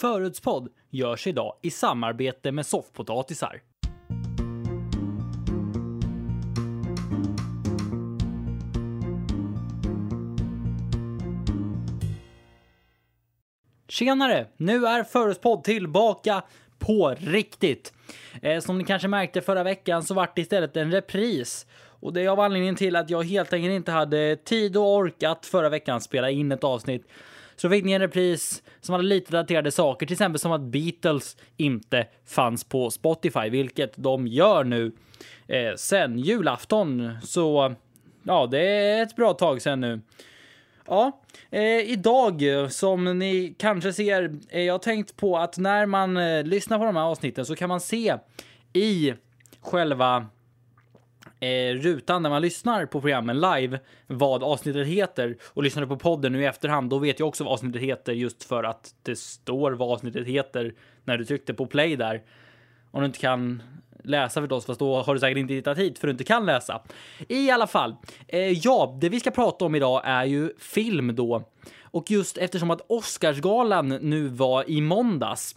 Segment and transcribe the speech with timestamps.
[0.00, 3.60] Förutspodd görs idag i samarbete med soffpotatisar.
[13.88, 14.46] Tjenare!
[14.56, 16.42] Nu är Förutspodd tillbaka
[16.78, 17.92] på riktigt.
[18.42, 21.66] Eh, som ni kanske märkte förra veckan så vart det istället en repris.
[22.00, 25.46] Och det är av anledningen till att jag helt enkelt inte hade tid och orkat
[25.46, 27.06] förra veckan spela in ett avsnitt.
[27.60, 31.36] Så fick ni en repris som hade lite daterade saker, till exempel som att Beatles
[31.56, 34.92] inte fanns på Spotify, vilket de gör nu
[35.46, 37.18] eh, sen julafton.
[37.22, 37.74] Så
[38.22, 40.00] ja, det är ett bra tag sen nu.
[40.86, 46.16] Ja, eh, idag som ni kanske ser, eh, jag har tänkt på att när man
[46.16, 48.16] eh, lyssnar på de här avsnitten så kan man se
[48.72, 49.14] i
[49.60, 50.26] själva
[51.40, 55.96] eh, rutan när man lyssnar på programmen live vad avsnittet heter och lyssnar du på
[55.96, 59.18] podden nu i efterhand då vet jag också vad avsnittet heter just för att det
[59.18, 60.74] står vad avsnittet heter
[61.04, 62.22] när du tryckte på play där.
[62.90, 63.62] Om du inte kan
[64.04, 66.82] läsa förstås, fast då har du säkert inte hittat hit för du inte kan läsa.
[67.28, 67.96] I alla fall,
[68.28, 71.42] eh, ja, det vi ska prata om idag är ju film då.
[71.82, 75.54] Och just eftersom att Oscarsgalan nu var i måndags.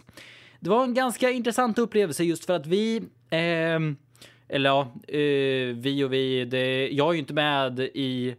[0.60, 2.96] Det var en ganska intressant upplevelse just för att vi
[3.30, 3.80] eh,
[4.52, 8.34] eller ja, eh, vi och vi, det, jag är ju inte med i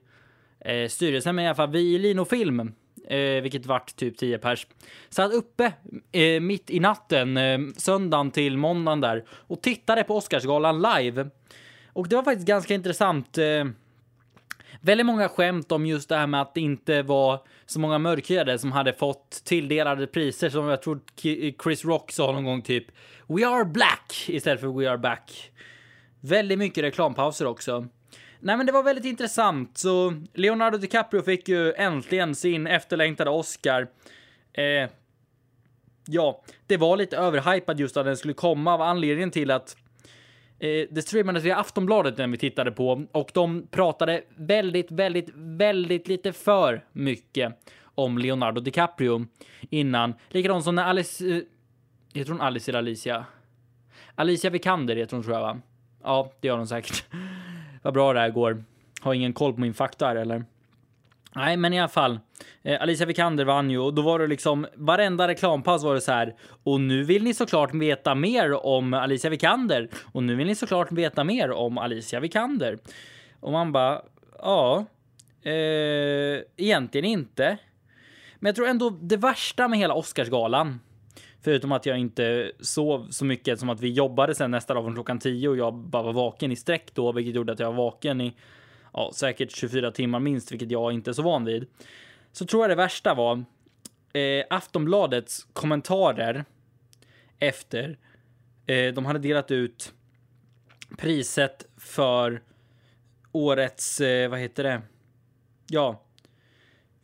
[0.59, 2.59] eh, styrelsen, men i alla fall vi i Linofilm,
[3.07, 4.67] eh, vilket vart typ 10 pers,
[5.09, 5.73] satt uppe
[6.11, 11.29] eh, mitt i natten, eh, söndagen till måndagen där, och tittade på Oscarsgalan live.
[11.93, 13.37] Och det var faktiskt ganska intressant.
[13.37, 13.65] Eh,
[14.81, 18.59] väldigt många skämt om just det här med att det inte var så många mörkhyade
[18.59, 20.99] som hade fått tilldelade priser som jag tror
[21.63, 22.85] Chris Rock sa någon gång typ
[23.27, 25.51] We are black istället för We are back.
[26.25, 27.87] Väldigt mycket reklampauser också.
[28.39, 29.77] Nej, men det var väldigt intressant.
[29.77, 33.87] Så Leonardo DiCaprio fick ju äntligen sin efterlängtade Oscar.
[34.53, 34.89] Eh,
[36.07, 39.77] ja, det var lite överhypad just att den skulle komma av anledningen till att
[40.59, 46.07] eh, det streamades via Aftonbladet när vi tittade på och de pratade väldigt, väldigt, väldigt
[46.07, 47.53] lite för mycket
[47.95, 49.25] om Leonardo DiCaprio
[49.69, 50.13] innan.
[50.29, 51.41] Likadant som när Alice, eh,
[52.13, 53.25] heter hon Alice eller Alicia?
[54.15, 55.61] Alicia Vikander heter hon tror jag va?
[56.03, 57.05] Ja, det gör de säkert.
[57.81, 58.63] Vad bra det här går.
[59.01, 60.45] Har ingen koll på min fakta här eller?
[61.35, 62.19] Nej, men i alla fall.
[62.61, 66.11] Eh, Alicia Vikander vann ju och då var det liksom varenda reklampaus var det så
[66.11, 66.35] här.
[66.63, 70.91] Och nu vill ni såklart veta mer om Alicia Vikander och nu vill ni såklart
[70.91, 72.77] veta mer om Alicia Vikander.
[73.39, 74.01] Och man bara
[74.39, 74.85] ja,
[75.43, 77.57] eh, egentligen inte.
[78.39, 80.79] Men jag tror ändå det värsta med hela Oscarsgalan
[81.43, 84.93] Förutom att jag inte sov så mycket som att vi jobbade sen nästa dag från
[84.93, 87.83] klockan 10 och jag bara var vaken i sträck då, vilket gjorde att jag var
[87.83, 88.33] vaken i
[88.93, 91.67] ja, säkert 24 timmar minst, vilket jag inte är så van vid.
[92.31, 93.43] Så tror jag det värsta var
[94.13, 96.45] eh, Aftonbladets kommentarer
[97.39, 97.97] efter
[98.65, 99.93] eh, de hade delat ut
[100.97, 102.41] priset för
[103.31, 104.81] årets, eh, vad heter det?
[105.67, 106.03] Ja,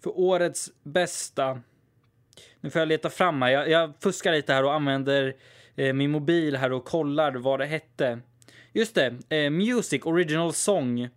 [0.04, 1.62] för årets bästa
[2.62, 3.50] nu får jag leta fram här.
[3.50, 5.36] Jag, jag fuskar lite här och använder
[5.76, 8.20] eh, min mobil här och kollar vad det hette.
[8.74, 11.10] Just det, eh, Music Original Song.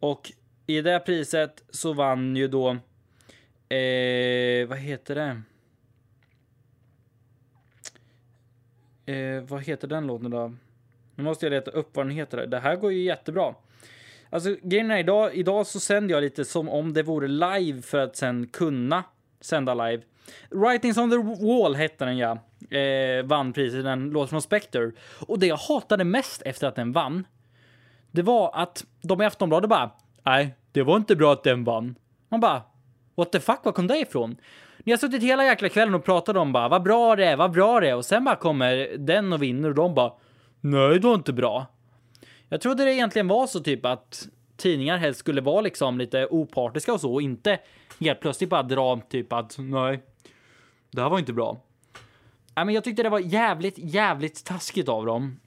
[0.00, 0.32] Och
[0.66, 2.70] i det priset så vann ju då,
[3.74, 5.42] eh, vad heter det?
[9.12, 10.54] Eh, vad heter den låten då?
[11.14, 12.46] Nu måste jag leta upp vad den heter.
[12.46, 13.54] Det här går ju jättebra.
[14.30, 17.98] Alltså grejen är idag, idag så sänder jag lite som om det vore live för
[17.98, 19.04] att sen kunna
[19.40, 20.02] sända live.
[20.50, 22.38] Writings on the Wall hette den ja.
[22.70, 24.92] Eh, vann priset, den låt från Spectre.
[25.26, 27.26] Och det jag hatade mest efter att den vann,
[28.10, 29.90] det var att de i Aftonbladet bara,
[30.22, 31.94] nej, det var inte bra att den vann.
[32.28, 32.62] Man bara,
[33.14, 34.36] what the fuck, var kom det ifrån?
[34.78, 37.50] Ni har suttit hela jäkla kvällen och pratat om bara, vad bra det är, vad
[37.50, 37.96] bra det är.
[37.96, 40.12] Och sen bara kommer den och vinner och de bara,
[40.60, 41.66] nej, det var inte bra.
[42.48, 46.92] Jag trodde det egentligen var så typ att tidningar helst skulle vara liksom lite opartiska
[46.92, 47.58] och så och inte
[48.00, 50.00] helt plötsligt bara dra typ att nej,
[50.90, 51.60] det här var inte bra.
[52.54, 55.40] Nej, men jag tyckte det var jävligt, jävligt taskigt av dem.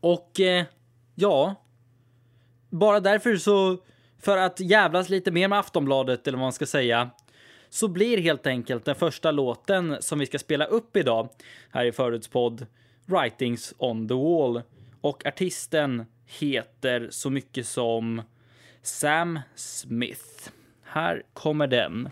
[0.00, 0.64] Och eh,
[1.14, 1.54] ja,
[2.70, 3.78] bara därför så,
[4.18, 7.10] för att jävlas lite mer med Aftonbladet eller vad man ska säga,
[7.70, 11.28] så blir helt enkelt den första låten som vi ska spela upp idag
[11.70, 12.66] här i Förutspodd
[13.06, 14.62] Writings on the Wall.
[15.00, 18.22] Och artisten heter så mycket som
[18.82, 20.50] Sam Smith.
[20.82, 22.08] Här kommer den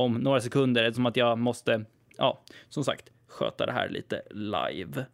[0.00, 1.84] om några sekunder eftersom att jag måste,
[2.16, 5.06] ja, som sagt, sköta det här lite live.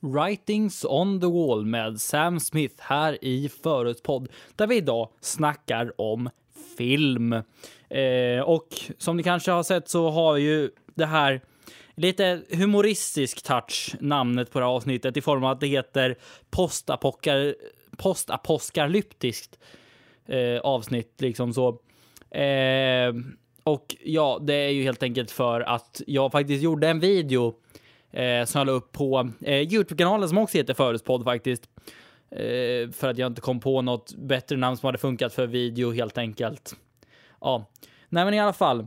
[0.00, 6.30] Writings on the wall med Sam Smith här i Förutpodd där vi idag snackar om
[6.78, 7.32] film.
[7.88, 8.68] Eh, och
[8.98, 11.40] som ni kanske har sett så har ju det här
[11.94, 16.18] lite humoristisk touch, namnet på det här avsnittet, i form av att det heter
[16.50, 17.54] postapokar,
[17.96, 19.58] postaposkalyptiskt
[20.26, 21.78] eh, avsnitt, liksom så.
[22.30, 23.14] Eh,
[23.64, 27.54] och ja, det är ju helt enkelt för att jag faktiskt gjorde en video
[28.10, 31.68] eh, som jag la upp på eh, Youtube-kanalen som också heter Förespodd faktiskt.
[32.30, 35.92] Eh, för att jag inte kom på något bättre namn som hade funkat för video
[35.92, 36.76] helt enkelt.
[37.40, 37.70] Ja,
[38.08, 38.86] nej men i alla fall.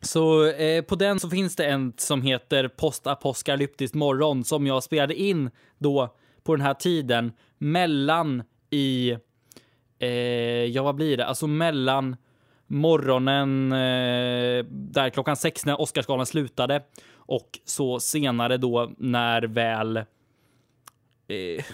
[0.00, 5.14] Så eh, på den så finns det en som heter Postapokalyptisk morgon som jag spelade
[5.14, 9.16] in då på den här tiden mellan i,
[9.98, 10.08] eh,
[10.64, 12.16] ja vad blir det, alltså mellan
[12.72, 16.82] morgonen eh, där klockan sex när Oscarsgalan slutade
[17.16, 21.64] och så senare då när väl, eh,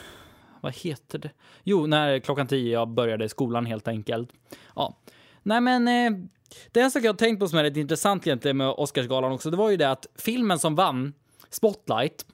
[0.61, 1.31] vad heter det?
[1.65, 4.33] Jo, när klockan tio jag började skolan helt enkelt.
[4.77, 4.99] Ja,
[5.43, 6.29] nej men eh,
[6.73, 9.51] det en sak jag har tänkt på som är lite intressant egentligen med Oscarsgalan också.
[9.51, 11.13] Det var ju det att filmen som vann,
[11.51, 12.27] Spotlight,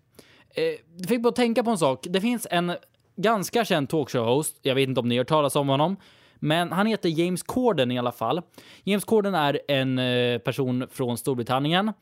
[0.50, 2.06] eh, fick mig att tänka på en sak.
[2.10, 2.72] Det finns en
[3.16, 5.96] ganska känd talkshow-host, jag vet inte om ni har hört talas om honom,
[6.44, 8.42] men han heter James Corden i alla fall.
[8.84, 11.92] James Corden är en eh, person från Storbritannien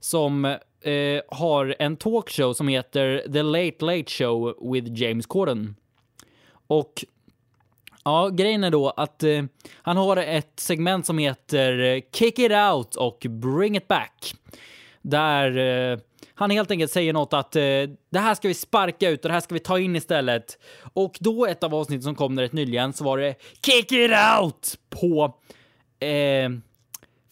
[0.00, 5.76] som eh, har en talkshow som heter The Late Late Show with James Corden.
[6.66, 7.04] Och
[8.04, 9.42] ja, grejen är då att eh,
[9.82, 14.34] han har ett segment som heter eh, Kick It Out och Bring It Back.
[15.02, 15.98] Där eh,
[16.40, 17.62] han helt enkelt säger något att eh,
[18.10, 20.58] det här ska vi sparka ut och det här ska vi ta in istället.
[20.92, 23.34] Och då ett av avsnitten som kom rätt nyligen så var det
[23.66, 24.10] Kick It
[24.40, 25.34] Out på
[26.06, 26.50] eh,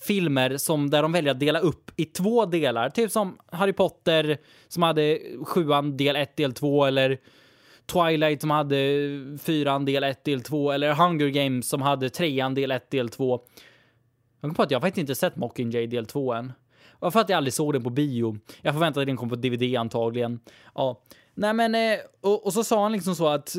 [0.00, 2.90] filmer som där de väljer att dela upp i två delar.
[2.90, 4.38] Typ som Harry Potter
[4.68, 7.18] som hade sjuan del 1 del 2 eller
[7.86, 8.76] Twilight som hade
[9.42, 13.40] fyran del 1 del 2 eller Hunger Games som hade trean del 1 del 2.
[14.40, 16.52] Jag kom på att jag faktiskt inte sett Mockingjay del 2 än.
[16.98, 18.38] Varför för att jag aldrig såg den på bio.
[18.62, 20.40] Jag förväntade att den kom på DVD antagligen.
[20.74, 21.02] Ja,
[21.34, 23.56] nej men eh, och, och så sa han liksom så att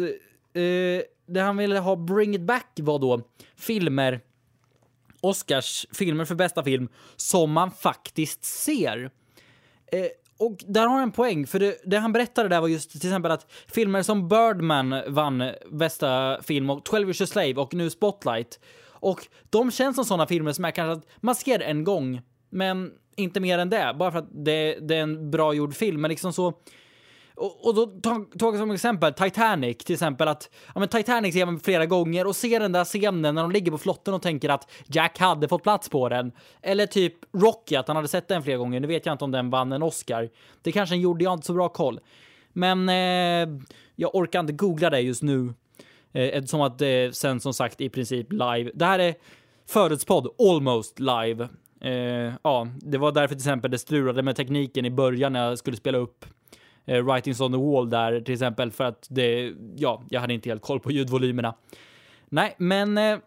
[0.53, 3.21] eh, eh, det han ville ha Bring It Back var då
[3.55, 4.19] filmer
[5.21, 9.11] Oscars filmer för bästa film som man faktiskt ser.
[9.91, 10.07] Eh,
[10.37, 13.09] och där har han en poäng, för det, det, han berättade där var just till
[13.09, 17.89] exempel att filmer som Birdman vann bästa film och 12 Years a Slave och nu
[17.89, 18.59] Spotlight.
[19.01, 22.91] Och de känns som sådana filmer som är kanske att man ser en gång, men
[23.19, 26.01] inte mer än det, bara för att det, det är en bra gjord film.
[26.01, 26.53] Men liksom så
[27.39, 27.85] och, och då
[28.39, 32.27] tog jag som exempel Titanic, till exempel att ja, men Titanic ser man flera gånger
[32.27, 35.47] och ser den där scenen när de ligger på flotten och tänker att Jack hade
[35.47, 36.31] fått plats på den.
[36.61, 38.79] Eller typ Rocky, att han hade sett den flera gånger.
[38.79, 40.29] Nu vet jag inte om den vann en Oscar.
[40.61, 41.99] Det kanske den gjorde, jag har inte så bra koll.
[42.53, 43.63] Men eh,
[43.95, 45.53] jag orkar inte googla det just nu.
[46.13, 48.71] Eh, eftersom att det sen som sagt i princip live.
[48.73, 49.15] Det här är
[49.67, 51.49] Förutspodd Almost live.
[51.81, 55.57] Eh, ja, det var därför till exempel det strulade med tekniken i början när jag
[55.57, 56.25] skulle spela upp
[56.85, 60.49] eh, Writings on the Wall där till exempel för att det, ja, jag hade inte
[60.49, 61.55] helt koll på ljudvolymerna.
[62.29, 63.17] Nej, men eh,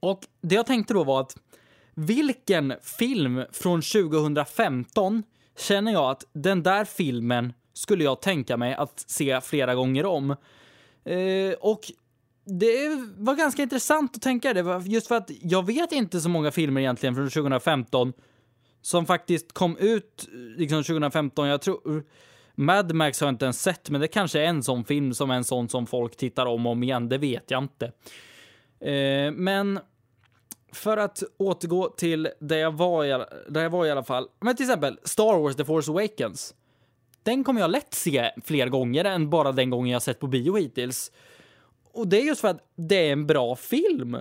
[0.00, 1.36] och det jag tänkte då var att
[1.94, 5.22] vilken film från 2015
[5.58, 10.30] känner jag att den där filmen skulle jag tänka mig att se flera gånger om.
[11.04, 11.80] Eh, och
[12.46, 16.50] det var ganska intressant att tänka det, just för att jag vet inte så många
[16.50, 18.12] filmer egentligen från 2015
[18.82, 21.48] som faktiskt kom ut liksom 2015.
[21.48, 22.04] Jag tror
[22.54, 25.30] Mad Max har jag inte ens sett, men det kanske är en sån film som
[25.30, 27.08] är en sån som folk tittar om och om igen.
[27.08, 27.92] Det vet jag inte.
[28.80, 29.80] Eh, men
[30.72, 34.28] för att återgå till där jag var, i, där jag var i alla fall.
[34.40, 36.54] Men till exempel Star Wars The Force Awakens.
[37.22, 40.56] Den kommer jag lätt se fler gånger än bara den gången jag sett på bio
[40.56, 41.12] hittills.
[41.96, 44.16] Och det är just för att det är en bra film.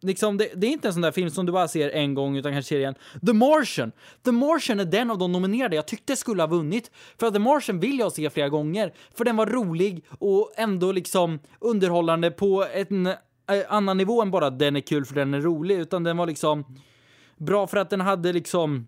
[0.00, 2.36] Liksom, det, det, är inte en sån där film som du bara ser en gång
[2.36, 2.94] utan kanske ser igen.
[3.26, 3.92] The Martian!
[4.24, 6.90] The Martian är den av de nominerade jag tyckte skulle ha vunnit.
[7.18, 8.94] För att The Martian vill jag se flera gånger.
[9.14, 13.14] För den var rolig och ändå liksom underhållande på en eh,
[13.68, 15.78] annan nivå än bara att den är kul för den är rolig.
[15.78, 16.64] Utan den var liksom
[17.36, 18.86] bra för att den hade liksom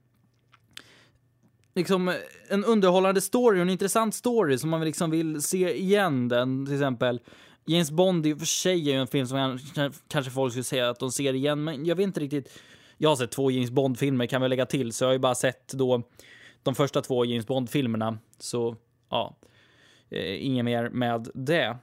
[1.74, 2.14] liksom eh,
[2.48, 6.74] en underhållande story och en intressant story som man liksom vill se igen den till
[6.74, 7.20] exempel.
[7.70, 9.58] James Bond i och för sig är ju en film som
[10.08, 12.58] kanske folk skulle säga att de ser igen, men jag vet inte riktigt.
[12.98, 15.34] Jag har sett två James Bond-filmer kan vi lägga till, så jag har ju bara
[15.34, 16.02] sett då
[16.62, 18.18] de första två James Bond-filmerna.
[18.38, 18.76] Så
[19.10, 19.36] ja,
[20.10, 21.76] eh, inget mer med det.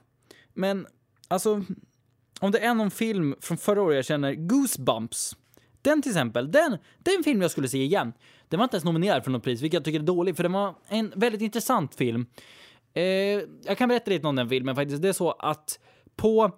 [0.54, 0.86] Men
[1.28, 1.64] alltså,
[2.40, 5.36] om det är någon film från förra året jag känner Goosebumps.
[5.82, 8.12] Den till exempel, den, den film jag skulle se igen.
[8.48, 10.52] Den var inte ens nominerad för något pris, vilket jag tycker är dåligt, för den
[10.52, 12.26] var en väldigt intressant film.
[12.98, 15.02] Eh, jag kan berätta lite om den filmen faktiskt.
[15.02, 15.78] Det är så att
[16.16, 16.50] på,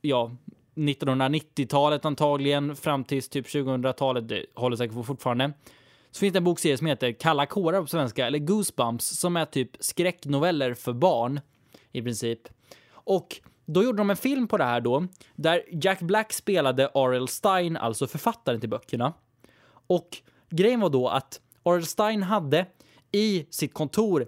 [0.00, 0.36] ja,
[0.74, 4.28] 1990-talet antagligen fram till typ 2000-talet.
[4.28, 5.52] Det håller säkert fortfarande.
[6.10, 9.44] Så finns det en bokserie som heter Kalla kårar på svenska, eller Goosebumps, som är
[9.44, 11.40] typ skräcknoveller för barn
[11.92, 12.40] i princip.
[12.90, 17.28] Och då gjorde de en film på det här då, där Jack Black spelade R.L.
[17.28, 19.12] Stein, alltså författaren till böckerna.
[19.86, 20.08] Och
[20.50, 21.86] grejen var då att R.L.
[21.86, 22.66] Stein hade
[23.12, 24.26] i sitt kontor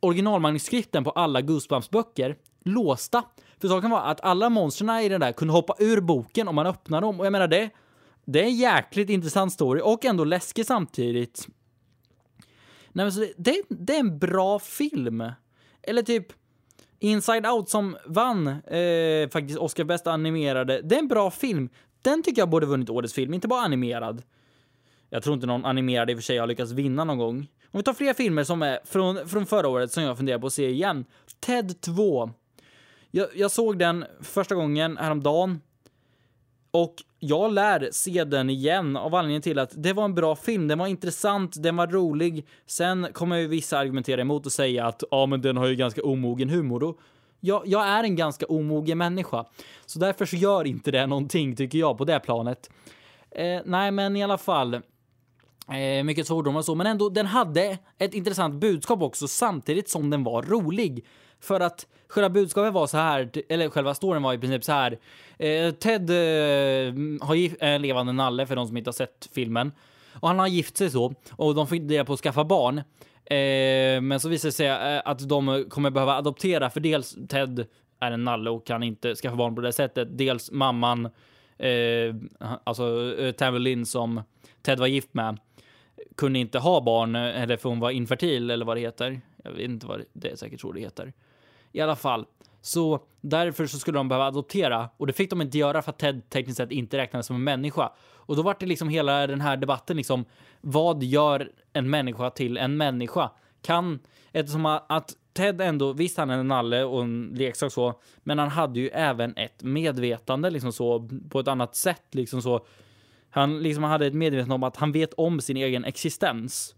[0.00, 3.24] originalmanuskripten på alla Goosebumps-böcker låsta.
[3.60, 6.66] För saken var att alla monstren i den där kunde hoppa ur boken om man
[6.66, 7.20] öppnade dem.
[7.20, 7.70] Och jag menar det,
[8.24, 11.48] det är en jäkligt intressant story och ändå läskig samtidigt.
[12.92, 15.32] Nej men så det, det, det är en bra film.
[15.82, 16.26] Eller typ
[16.98, 20.80] Inside Out som vann eh, faktiskt Oscar bästa animerade.
[20.82, 21.68] Det är en bra film.
[22.02, 24.22] Den tycker jag borde vunnit årets film, inte bara animerad.
[25.10, 27.48] Jag tror inte någon animerad i och för sig har lyckats vinna någon gång.
[27.76, 30.46] Om vi tar fler filmer som är från, från förra året som jag funderar på
[30.46, 31.04] att se igen.
[31.40, 32.30] Ted 2.
[33.10, 35.60] Jag, jag såg den första gången häromdagen.
[36.70, 40.68] Och jag lär se den igen av anledningen till att det var en bra film.
[40.68, 42.46] Den var intressant, den var rolig.
[42.66, 46.02] Sen kommer ju vissa argumentera emot och säga att ja, men den har ju ganska
[46.02, 46.82] omogen humor.
[46.82, 46.98] Och
[47.40, 49.44] jag, jag är en ganska omogen människa,
[49.86, 52.70] så därför så gör inte det någonting tycker jag på det planet.
[53.30, 54.80] Eh, nej, men i alla fall.
[55.72, 60.10] Eh, mycket svordomar och så, men ändå, den hade ett intressant budskap också samtidigt som
[60.10, 61.04] den var rolig.
[61.40, 64.98] För att själva budskapet var så här, eller själva storyn var i princip så här.
[65.38, 66.94] Eh, Ted eh,
[67.26, 69.72] har gift, en levande nalle för de som inte har sett filmen.
[70.12, 72.78] Och han har gift sig så, och de funderar på att skaffa barn.
[73.24, 77.66] Eh, men så visar det sig eh, att de kommer behöva adoptera, för dels Ted
[78.00, 80.08] är en nalle och kan inte skaffa barn på det sättet.
[80.18, 81.04] Dels mamman,
[81.58, 82.14] eh,
[82.64, 84.22] alltså eh, Tammy Lynn som
[84.62, 85.38] Ted var gift med,
[86.16, 89.20] kunde inte ha barn, eh, eller för hon var infertil eller vad det heter.
[89.44, 91.12] Jag vet inte vad det är säkert tror det heter.
[91.72, 92.26] I alla fall,
[92.60, 95.98] så därför så skulle de behöva adoptera och det fick de inte göra för att
[95.98, 97.92] Ted tekniskt sett inte räknades som en människa.
[97.98, 100.24] Och då var det liksom hela den här debatten liksom,
[100.60, 103.30] vad gör en människa till en människa?
[103.62, 103.98] Kan,
[104.32, 108.48] eftersom att Ted ändå, visst han är en nalle och en leksak så, men han
[108.48, 112.66] hade ju även ett medvetande liksom så på ett annat sätt liksom så.
[113.36, 116.74] Han liksom hade ett medvetande om att han vet om sin egen existens.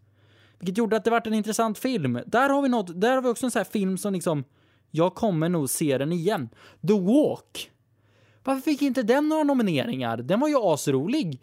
[0.59, 2.21] Vilket gjorde att det vart en intressant film.
[2.27, 4.45] Där har vi något, där har vi också en sån här film som liksom
[4.91, 6.49] jag kommer nog se den igen.
[6.88, 7.71] The Walk.
[8.45, 10.17] Varför fick inte den några nomineringar?
[10.17, 11.41] Den var ju asrolig.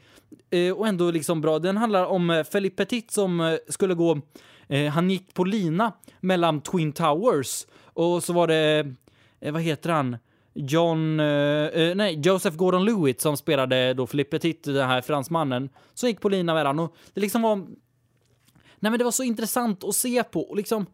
[0.50, 1.60] Eh, och ändå liksom bra.
[1.60, 4.22] Den handlar om eh, Felipe Petit som eh, skulle gå...
[4.68, 7.68] Eh, han gick på lina mellan Twin Towers.
[7.84, 8.94] Och så var det...
[9.40, 10.18] Eh, vad heter han?
[10.56, 11.20] John...
[11.20, 15.70] Eh, eh, nej, Joseph Gordon-Lewitt som spelade då Felipe Petit, den här fransmannen.
[15.94, 16.80] Som gick på lina med.
[16.80, 17.56] Och det liksom var...
[18.80, 20.42] Nej men det var så intressant att se på.
[20.42, 20.86] Och liksom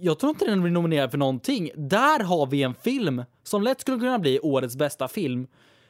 [0.00, 1.70] jag tror inte den blir nominerad för någonting.
[1.76, 5.46] Där har vi en film som lätt skulle kunna bli årets bästa film.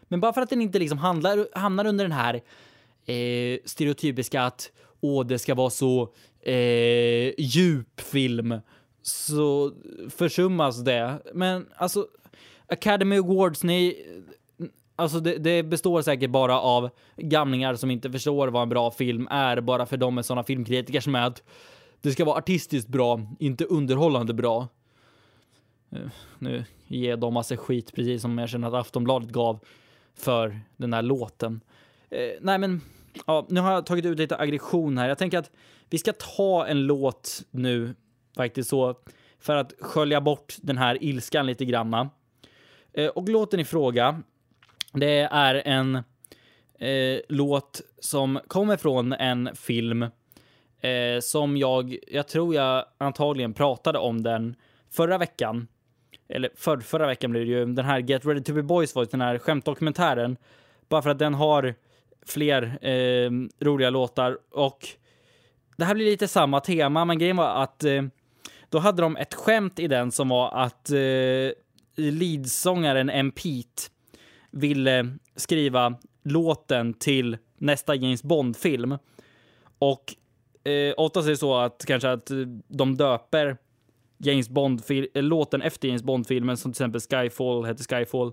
[0.08, 2.34] Men bara för att den inte liksom handlar, hamnar under den här
[3.06, 8.54] eh, stereotypiska att åh, det ska vara så eh, djup film
[9.02, 9.72] så
[10.10, 11.22] försummas det.
[11.34, 12.06] Men alltså,
[12.68, 14.04] Academy Awards, ni,
[14.96, 19.28] alltså det, det, består säkert bara av gamlingar som inte förstår vad en bra film
[19.30, 21.42] är, bara för de är sådana filmkritiker som är att
[22.00, 24.68] det ska vara artistiskt bra, inte underhållande bra.
[25.90, 26.08] Eh,
[26.38, 29.58] nu ger de massa skit, precis som jag känner att Aftonbladet gav
[30.14, 31.60] för den här låten.
[32.10, 32.80] Eh, nej, men
[33.26, 35.08] ja, nu har jag tagit ut lite aggression här.
[35.08, 35.50] Jag tänker att
[35.90, 37.94] vi ska ta en låt nu,
[38.36, 38.94] faktiskt så,
[39.38, 42.10] för att skölja bort den här ilskan lite granna.
[42.96, 44.22] Eh, och låten i fråga,
[44.92, 45.94] det är en
[46.78, 50.02] eh, låt som kommer från en film
[50.80, 54.56] eh, som jag, jag tror jag antagligen pratade om den
[54.90, 55.68] förra veckan.
[56.28, 59.06] Eller för, förra veckan blev det ju den här Get Ready To Be Boys var
[59.10, 60.36] den här skämtdokumentären.
[60.88, 61.74] Bara för att den har
[62.26, 64.88] fler eh, roliga låtar och
[65.76, 68.02] det här blir lite samma tema, men grejen var att eh,
[68.68, 70.96] då hade de ett skämt i den som var att eh,
[71.96, 73.30] leadsångaren M.
[73.30, 73.82] Pete
[74.50, 78.98] ville skriva låten till nästa James Bond-film.
[79.78, 80.14] Och
[80.70, 82.36] eh, oftast är det så att kanske att eh,
[82.68, 83.56] de döper
[84.18, 88.32] James Bond eh, låten efter James Bond-filmen som till exempel Skyfall hette Skyfall.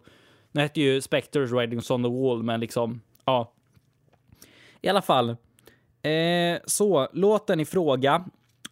[0.52, 3.54] Nu hette ju Spectres Writings on the Wall, men liksom, ja.
[4.82, 5.30] I alla fall.
[6.02, 8.26] Eh, så, låten i fråga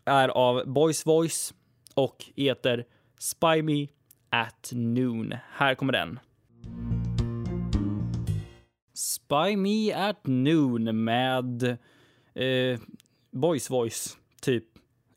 [0.06, 1.54] är av Boys Voice
[1.94, 2.86] och heter
[3.20, 3.88] Spy Me
[4.32, 5.34] at Noon.
[5.54, 6.20] Här kommer den.
[8.94, 11.64] Spy Me at Noon med
[12.36, 12.80] eh,
[13.32, 14.64] Boys Voice, typ.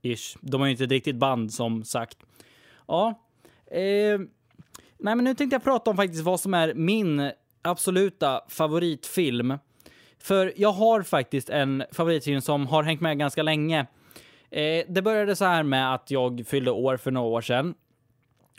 [0.03, 0.37] Ish.
[0.41, 2.19] De har ju inte ett riktigt band som sagt.
[2.87, 3.21] Ja.
[3.67, 4.19] Eh,
[4.99, 7.31] Nej, men nu tänkte jag prata om faktiskt vad som är min
[7.63, 9.59] absoluta favoritfilm.
[10.19, 13.87] För jag har faktiskt en favoritfilm som har hängt med ganska länge.
[14.51, 17.75] Eh, det började så här med att jag fyllde år för några år sedan.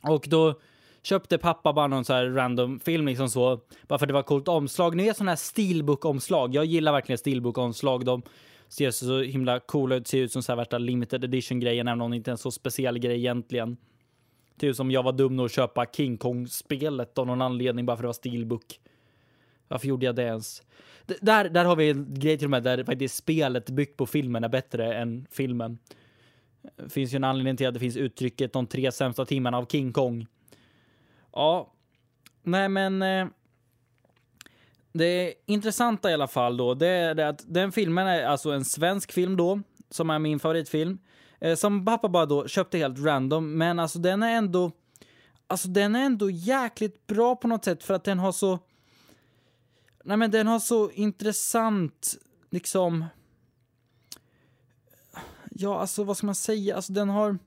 [0.10, 0.60] Och då
[1.04, 4.48] köpte pappa bara någon så här random film liksom så, bara för det var coolt
[4.48, 4.96] omslag.
[4.96, 6.56] Ni vet sådana här steelbook-omslag.
[6.56, 8.06] Jag gillar verkligen steelbook-omslag.
[8.06, 8.22] De
[8.68, 12.12] ser så himla coola ut, ser ut som så här värsta limited edition-grejen, även om
[12.12, 13.78] det inte är en så speciell grej egentligen.
[14.60, 18.04] Typ som jag var dum nog att köpa King Kong-spelet av någon anledning bara för
[18.04, 18.80] att det var steelbook.
[19.68, 20.62] Varför gjorde jag det ens?
[21.06, 24.06] D där, där har vi en grej till och med där faktiskt spelet byggt på
[24.06, 25.78] filmen är bättre än filmen.
[26.76, 29.66] Det finns ju en anledning till att det finns uttrycket de tre sämsta timmarna av
[29.66, 30.28] King Kong.
[31.32, 31.74] Ja,
[32.44, 33.02] nej men.
[33.02, 33.28] Eh,
[34.98, 38.66] det intressanta i alla fall då, det är det att den filmen är alltså en
[38.66, 40.98] svensk film då, som är min favoritfilm.
[41.40, 44.72] Eh, som pappa bara då köpte helt random, men alltså den är ändå,
[45.48, 48.60] alltså den är ändå jäkligt bra på något sätt för att den har så,
[50.04, 52.16] nej men den har så intressant,
[52.50, 53.06] liksom,
[55.58, 57.38] ja alltså vad ska man säga, alltså den har,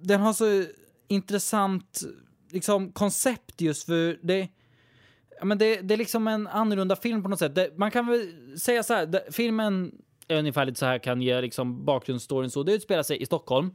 [0.00, 0.64] den har så
[1.08, 2.02] intressant
[2.50, 4.48] liksom koncept just för det,
[5.38, 7.54] ja, men det, det är liksom en annorlunda film på något sätt.
[7.54, 9.92] Det, man kan väl säga så här, det, filmen
[10.28, 12.62] är ungefär lite så här kan ge liksom bakgrundsstoryn så.
[12.62, 13.70] Det utspelar sig i Stockholm.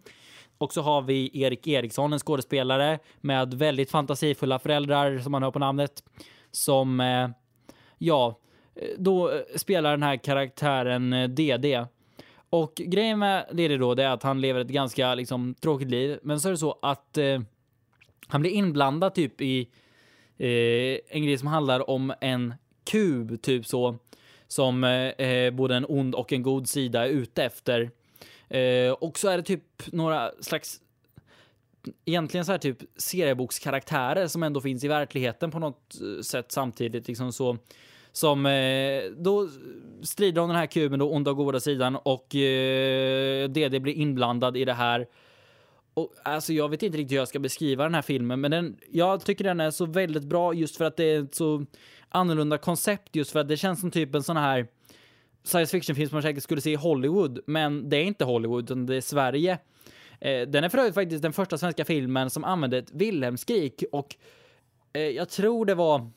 [0.58, 5.52] Och så har vi Erik Eriksson, en skådespelare med väldigt fantasifulla föräldrar som man hör
[5.52, 6.04] på namnet.
[6.52, 7.30] Som, eh,
[7.98, 8.40] ja,
[8.76, 11.86] eh, då eh, spelar den här karaktären eh, DD.
[12.52, 16.20] Och grejen med Lede då, det är att han lever ett ganska liksom tråkigt liv.
[16.24, 17.42] Men så är det så att eh,
[18.28, 19.62] han blir inblandad typ i
[20.38, 22.54] eh, en grej som handlar om en
[22.92, 23.96] kub, typ så,
[24.48, 27.92] som eh, eh både en ond och en god sida är ute efter.
[28.50, 30.82] Eh, och så är det typ några slags
[32.06, 37.08] egentligen så här typ seriebokskaraktärer som ändå finns i verkligheten på något eh, sätt samtidigt
[37.08, 37.58] liksom så
[38.12, 39.50] som eh, då
[40.02, 44.58] strider om den här kuben då onda och goda sidan och eh, DD blir inblandad
[44.58, 45.08] i det här
[45.94, 48.78] och, alltså jag vet inte riktigt hur jag ska beskriva den här filmen, men den,
[48.92, 51.66] jag tycker den är så väldigt bra just för att det är ett så
[52.10, 54.68] annorlunda koncept, just för att det känns som typ en sån här
[55.44, 58.86] science fiction-film som man säkert skulle se i Hollywood, men det är inte Hollywood, utan
[58.86, 59.58] det är Sverige.
[60.20, 64.16] Eh, den är för övrigt faktiskt den första svenska filmen som använde ett Wilhelmskrik och
[64.94, 66.12] eh, jag tror det var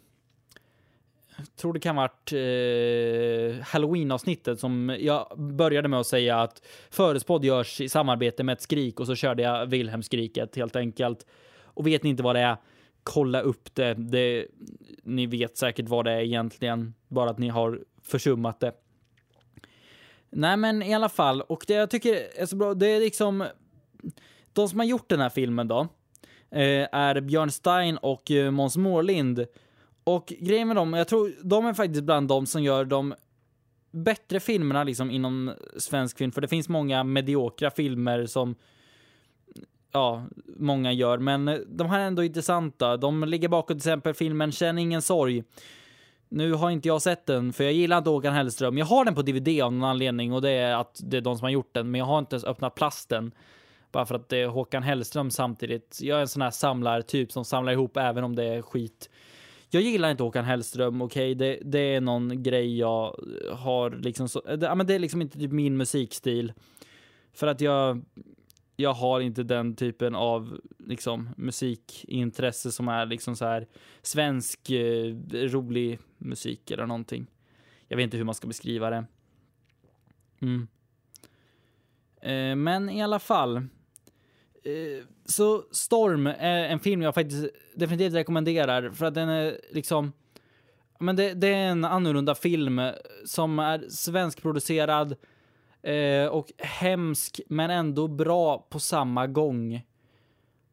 [1.56, 7.44] tror det kan ha varit eh, Halloween-avsnittet som jag började med att säga att Förespådd
[7.44, 11.26] görs i samarbete med ett skrik och så körde jag Wilhelm-skriket helt enkelt.
[11.62, 12.56] Och vet ni inte vad det är,
[13.02, 13.94] kolla upp det.
[13.94, 14.46] det.
[15.02, 18.72] Ni vet säkert vad det är egentligen, bara att ni har försummat det.
[20.30, 23.44] Nej, men i alla fall, och det jag tycker är så bra, det är liksom
[24.52, 25.80] de som har gjort den här filmen då
[26.50, 29.46] eh, är Björn Stein och eh, Måns Mårlind
[30.04, 33.14] och grejen med dem, jag tror de är faktiskt bland de som gör de
[33.90, 38.54] bättre filmerna liksom inom svensk film, för det finns många mediokra filmer som
[39.92, 42.96] ja, många gör, men eh, de här är ändå intressanta.
[42.96, 45.44] De ligger bakom till exempel filmen Känn ingen sorg.
[46.28, 48.78] Nu har inte jag sett den, för jag gillar inte Håkan Hellström.
[48.78, 51.36] Jag har den på DVD av någon anledning och det är att det är de
[51.36, 53.32] som har gjort den, men jag har inte ens öppnat plasten.
[53.92, 55.98] Bara för att det är Håkan Hellström samtidigt.
[56.02, 59.10] Jag är en sån här samlartyp som samlar ihop även om det är skit
[59.74, 61.34] jag gillar inte Håkan Hellström, okej, okay?
[61.34, 63.16] det, det, är någon grej jag
[63.52, 66.52] har liksom, så, det, men det är liksom inte typ min musikstil.
[67.32, 68.04] För att jag,
[68.76, 73.66] jag har inte den typen av liksom musikintresse som är liksom så här
[74.02, 77.26] svensk eh, rolig musik eller någonting.
[77.88, 79.04] Jag vet inte hur man ska beskriva det.
[80.40, 80.68] Mm.
[82.20, 83.68] Eh, men i alla fall.
[84.64, 90.12] Eh, så Storm är en film jag faktiskt definitivt rekommenderar för att den är liksom
[90.98, 92.80] men det, det är en annorlunda film
[93.24, 95.16] som är svenskproducerad
[95.82, 99.86] eh, och hemsk men ändå bra på samma gång.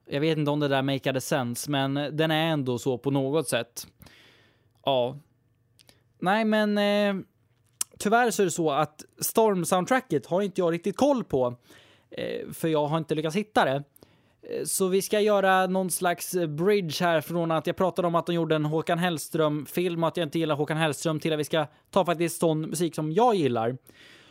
[0.10, 3.48] Jag vet inte om det där makade sense, men den är ändå så på något
[3.48, 3.88] sätt.
[4.86, 5.18] Ja.
[6.20, 7.24] Nej, men eh,
[7.98, 11.56] tyvärr så är det så att Storm-soundtracket har inte jag riktigt koll på.
[12.12, 13.84] Eh, för jag har inte lyckats hitta det.
[14.42, 18.26] Eh, så vi ska göra någon slags bridge här från att jag pratade om att
[18.26, 21.44] de gjorde en Håkan Hellström-film och att jag inte gillar Håkan Hellström till att vi
[21.44, 23.78] ska ta faktiskt sån musik som jag gillar.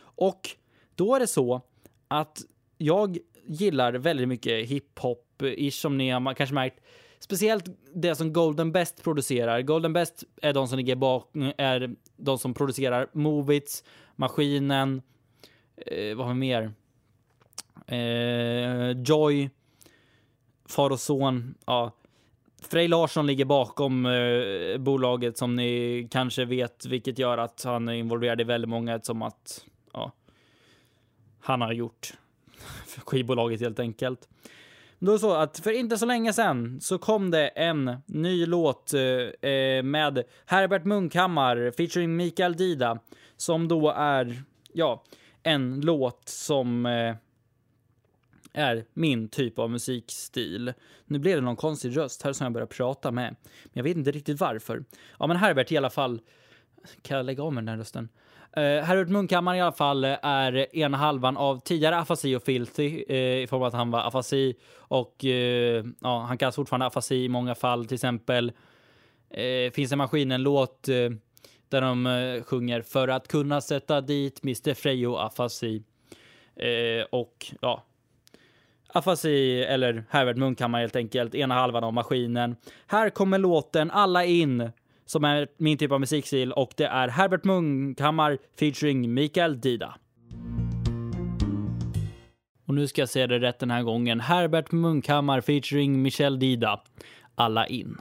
[0.01, 0.49] Och
[0.95, 1.61] då är det så
[2.07, 2.41] att
[2.77, 6.79] jag gillar väldigt mycket hiphop-ish som ni har kanske märkt.
[7.19, 9.61] Speciellt det som Golden Best producerar.
[9.61, 13.83] Golden Best är de som ligger bak, är de som producerar Movits,
[14.15, 15.01] Maskinen,
[15.77, 16.73] eh, vad har vi mer?
[17.91, 19.49] Eh, Joy,
[20.69, 21.91] far och son, ja.
[22.61, 27.93] Frej Larsson ligger bakom eh, bolaget som ni kanske vet, vilket gör att han är
[27.93, 30.11] involverad i väldigt många som att ja,
[31.39, 32.13] han har gjort
[32.87, 34.29] för skivbolaget helt enkelt.
[34.99, 39.49] Då så att för inte så länge sedan så kom det en ny låt eh,
[39.51, 42.99] eh, med Herbert Munkhammar featuring Mikael Dida
[43.37, 45.03] som då är, ja,
[45.43, 47.15] en låt som eh,
[48.53, 50.73] är min typ av musikstil.
[51.05, 53.97] Nu blev det någon konstig röst här som jag börjar prata med, men jag vet
[53.97, 54.83] inte riktigt varför.
[55.19, 56.21] Ja, men Herbert i alla fall.
[57.01, 58.09] Kan jag lägga om den här rösten?
[58.57, 63.15] Uh, Herbert Munkhammar i alla fall är ena halvan av tidigare Afasi och Filthy uh,
[63.15, 65.31] i form av att han var afasi och uh,
[66.01, 67.85] ja, han kallas fortfarande afasi i många fall.
[67.85, 68.51] Till exempel
[69.73, 70.83] finns en maskinen-låt
[71.69, 74.73] där de sjunger för att kunna sätta dit Mr.
[74.73, 75.83] Frejo afasi.
[77.11, 77.83] och ja,
[78.93, 82.55] afasi eller Herbert Munkhammar helt enkelt, ena halvan av maskinen.
[82.87, 84.71] Här kommer låten Alla in
[85.05, 89.95] som är min typ av musikstil och det är Herbert Munkhammar featuring Mikael Dida.
[92.67, 94.19] Och nu ska jag säga det rätt den här gången.
[94.19, 96.81] Herbert Munkhammar featuring Michel Dida.
[97.35, 97.97] Alla in.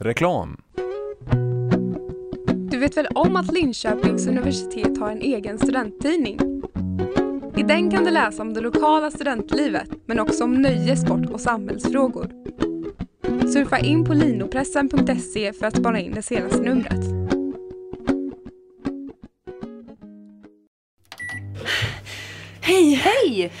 [0.00, 0.56] Reklam.
[2.70, 6.38] Du vet väl om att Linköpings universitet har en egen studenttidning?
[7.68, 12.30] Den kan du läsa om det lokala studentlivet men också om nöje, sport och samhällsfrågor.
[13.52, 17.04] Surfa in på linopressen.se för att spana in det senaste numret.
[22.60, 22.94] Hej!
[22.94, 23.52] Hej!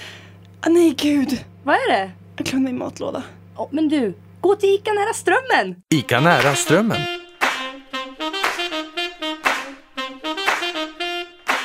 [0.60, 1.44] Ah, nej, gud.
[1.62, 2.10] Vad är det?
[2.36, 3.22] Jag glömde min matlåda.
[3.56, 5.82] Oh, men du, gå till Ica nära Strömmen!
[5.94, 7.00] Ica nära Strömmen.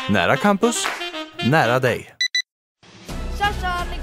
[0.10, 0.88] Nära campus,
[1.50, 2.19] nära dig.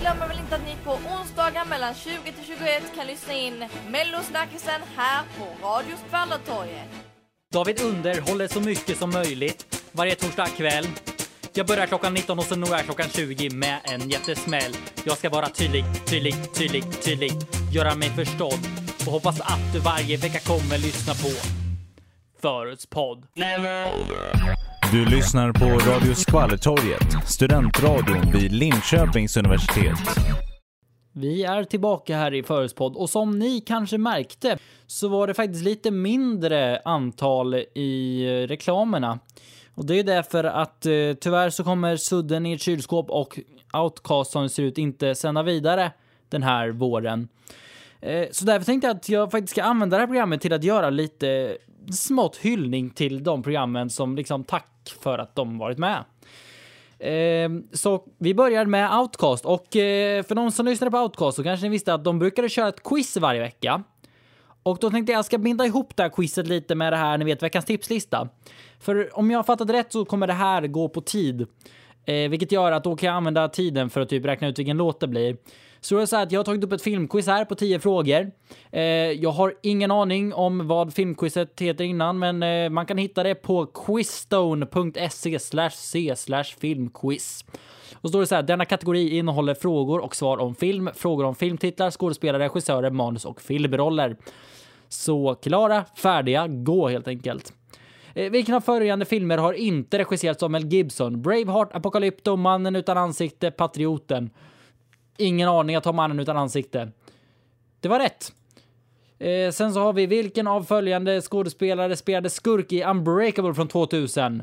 [0.06, 4.80] Glömmer väl inte att ni på onsdagar mellan 20 till 21 kan lyssna in Mellosnackisen
[4.96, 6.88] här på Radio Skvallertorget.
[7.52, 10.86] David underhåller så mycket som möjligt varje torsdag kväll.
[11.52, 14.76] Jag börjar klockan 19 och så når jag klockan 20 med en jättesmäll.
[15.04, 17.32] Jag ska vara tydlig, tydlig, tydlig, tydlig.
[17.72, 18.60] Göra mig förstådd
[19.06, 21.30] och hoppas att du varje vecka kommer lyssna på
[22.42, 23.26] Förutspodd.
[24.92, 29.98] Du lyssnar på Radio Skvallertorget, studentradion vid Linköpings universitet.
[31.12, 35.64] Vi är tillbaka här i Förutspodd och som ni kanske märkte så var det faktiskt
[35.64, 39.18] lite mindre antal i reklamerna.
[39.74, 43.38] Och det är därför att eh, tyvärr så kommer Sudden i ett kylskåp och
[43.72, 45.92] Outcast som det ser ut inte sända vidare
[46.28, 47.28] den här våren.
[48.00, 50.64] Eh, så därför tänkte jag att jag faktiskt ska använda det här programmet till att
[50.64, 51.56] göra lite
[51.92, 56.04] smått hyllning till de programmen som liksom tack för att de varit med.
[56.98, 61.42] Eh, så vi börjar med Outcast och eh, för de som lyssnade på Outcast så
[61.42, 63.82] kanske ni visste att de brukade köra ett quiz varje vecka.
[64.62, 67.24] Och då tänkte jag ska binda ihop det här quizet lite med det här, ni
[67.24, 68.28] vet, veckans tipslista.
[68.80, 71.46] För om jag har fattat rätt så kommer det här gå på tid.
[72.04, 74.76] Eh, vilket gör att då kan jag använda tiden för att typ räkna ut vilken
[74.76, 75.36] låt det blir.
[75.80, 77.78] Så det är så här att jag har tagit upp ett filmquiz här på 10
[77.80, 78.30] frågor.
[78.72, 83.22] Eh, jag har ingen aning om vad filmquizet heter innan, men eh, man kan hitta
[83.22, 86.14] det på quizstone.se c
[86.58, 87.44] filmquiz.
[87.94, 91.24] Och så står det så här, denna kategori innehåller frågor och svar om film, frågor
[91.24, 94.16] om filmtitlar, skådespelare, regissörer, manus och filmroller.
[94.88, 97.52] Så klara, färdiga, gå helt enkelt.
[98.14, 101.22] Eh, vilken av följande filmer har inte regisserats av Mel Gibson?
[101.22, 104.30] Braveheart, Apocalypto, Mannen utan ansikte, Patrioten.
[105.18, 106.92] Ingen aning jag tar Mannen utan ansikte.
[107.80, 108.32] Det var rätt.
[109.18, 114.42] Eh, sen så har vi vilken av följande skådespelare spelade skurk i Unbreakable från 2000?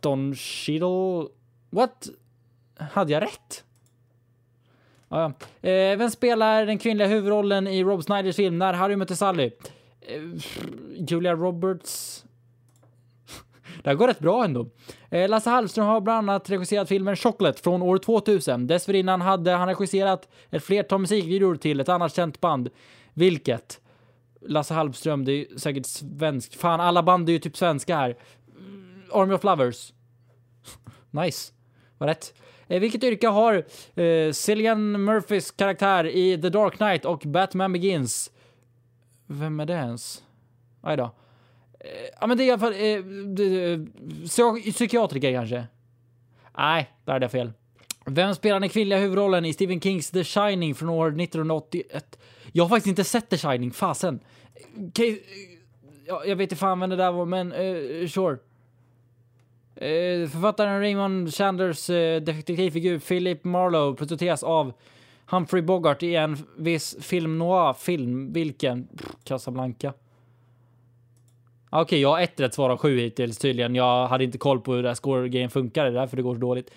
[0.00, 1.28] Don Cheadle...
[1.70, 2.08] What?
[2.78, 3.64] Hade jag rätt?
[5.08, 5.68] Ah, ja.
[5.70, 9.50] eh, vem spelar den kvinnliga huvudrollen i Rob Snyders film När Harry mötte Sally?
[10.00, 10.22] Eh,
[11.08, 12.24] Julia Roberts?
[13.82, 14.68] Det här går rätt bra ändå.
[15.10, 18.66] Eh, Lasse Hallström har bland annat regisserat filmen Chocolate från år 2000.
[18.66, 22.68] Dessförinnan hade han regisserat ett flertal musikvideor till ett annat känt band.
[23.14, 23.80] Vilket?
[24.40, 26.54] Lasse Hallström, det är säkert svenskt.
[26.54, 28.16] Fan, alla band är ju typ svenska här.
[28.58, 29.92] Mm, Army of Lovers.
[31.10, 31.52] Nice.
[31.98, 32.34] Var rätt.
[32.68, 33.64] Eh, vilket yrke har
[33.94, 38.30] eh, Cillian Murphys karaktär i The Dark Knight och Batman Begins?
[39.26, 40.22] Vem är det ens?
[40.80, 41.14] Aj då.
[41.80, 45.66] Eh, ja, men det är i alla fall eh, eh psykiatriker kanske.
[46.58, 47.52] Nej, där hade jag fel.
[48.06, 52.18] Vem spelar den kvinnliga huvudrollen i Stephen Kings The Shining från år 1981?
[52.52, 54.20] Jag har faktiskt inte sett The Shining, fasen.
[54.88, 55.10] Okay.
[55.10, 55.18] Eh,
[56.06, 58.32] ja, jag vet inte fan vem det där var, men uh, sure.
[59.82, 64.72] Uh, författaren Raymond Chandlers uh, detektivfigur Philip Marlowe porträtteras av
[65.26, 68.32] Humphrey Bogart i en viss film noir-film.
[68.32, 68.86] Vilken?
[68.86, 69.92] Pff, Casablanca.
[71.70, 73.74] Okej, Okej, jag har ett rätt svar av sju hittills tydligen.
[73.74, 76.34] Jag hade inte koll på hur det här score-grejen funkar, det är därför det går
[76.34, 76.70] så dåligt.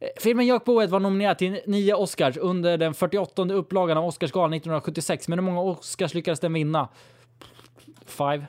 [0.00, 4.52] Eh, filmen Jack Boet var nominerad till nio Oscars under den 48 upplagan av Oscarsgalan
[4.52, 5.28] 1976.
[5.28, 6.88] Men hur många Oscars lyckades den vinna?
[8.06, 8.46] Five.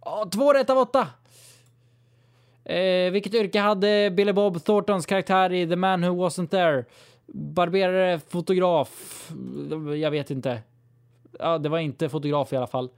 [0.00, 1.06] Oh, två rätt av åtta.
[2.64, 6.84] Eh, vilket yrke hade Billy Bob Thorntons karaktär i The Man Who Wasn't There?
[7.26, 9.30] Barberare, fotograf?
[10.00, 10.62] Jag vet inte.
[11.38, 12.90] Ja, det var inte fotograf i alla fall.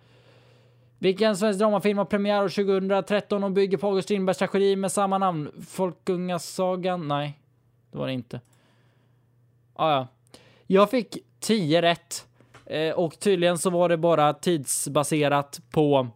[1.02, 5.18] Vilken svensk dramafilm har premiär år 2013 och bygger på August Strindbergs tragedi med samma
[5.18, 5.50] namn?
[5.68, 7.08] Folkungasagan?
[7.08, 7.38] Nej,
[7.90, 8.40] det var det inte.
[9.74, 10.06] Ah, ja.
[10.66, 12.26] Jag fick 10 rätt.
[12.66, 16.08] Eh, och tydligen så var det bara tidsbaserat på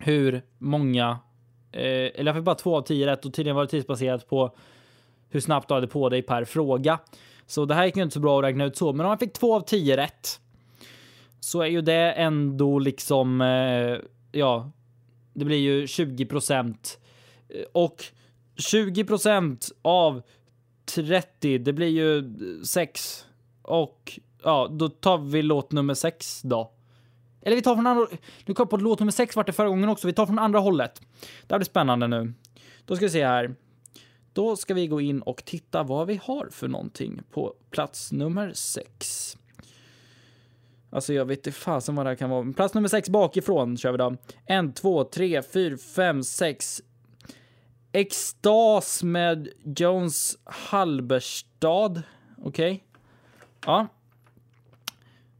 [0.00, 1.18] hur många...
[1.72, 4.56] Eh, eller jag fick bara två av 10 rätt och tydligen var det tidsbaserat på
[5.30, 6.98] hur snabbt du hade på dig per fråga.
[7.46, 9.18] Så det här gick ju inte så bra att räkna ut så, men om man
[9.18, 10.40] fick två av 10 rätt
[11.44, 13.98] så är ju det ändå liksom, eh,
[14.32, 14.70] ja,
[15.34, 16.98] det blir ju 20 procent.
[17.48, 18.04] Eh, och
[18.56, 20.22] 20 procent av
[20.84, 22.24] 30, det blir ju
[22.64, 23.26] 6.
[23.62, 26.72] Och ja, då tar vi låt nummer 6 då.
[27.42, 28.06] Eller vi tar från andra,
[28.44, 30.06] nu kom jag på låt nummer 6 vart det förra gången också.
[30.06, 31.00] Vi tar från andra hållet.
[31.46, 32.32] Det här blir spännande nu.
[32.86, 33.54] Då ska vi se här.
[34.32, 38.52] Då ska vi gå in och titta vad vi har för någonting på plats nummer
[38.54, 39.36] 6.
[40.94, 42.52] Alltså jag vet inte fasen vad det här kan vara.
[42.52, 44.16] Plats nummer sex bakifrån kör vi då.
[44.46, 46.82] En, två, tre, fyra, fem, sex.
[47.92, 52.02] Extas med Jones Halberstad.
[52.38, 52.72] Okej.
[52.72, 52.80] Okay.
[53.66, 53.86] Ja.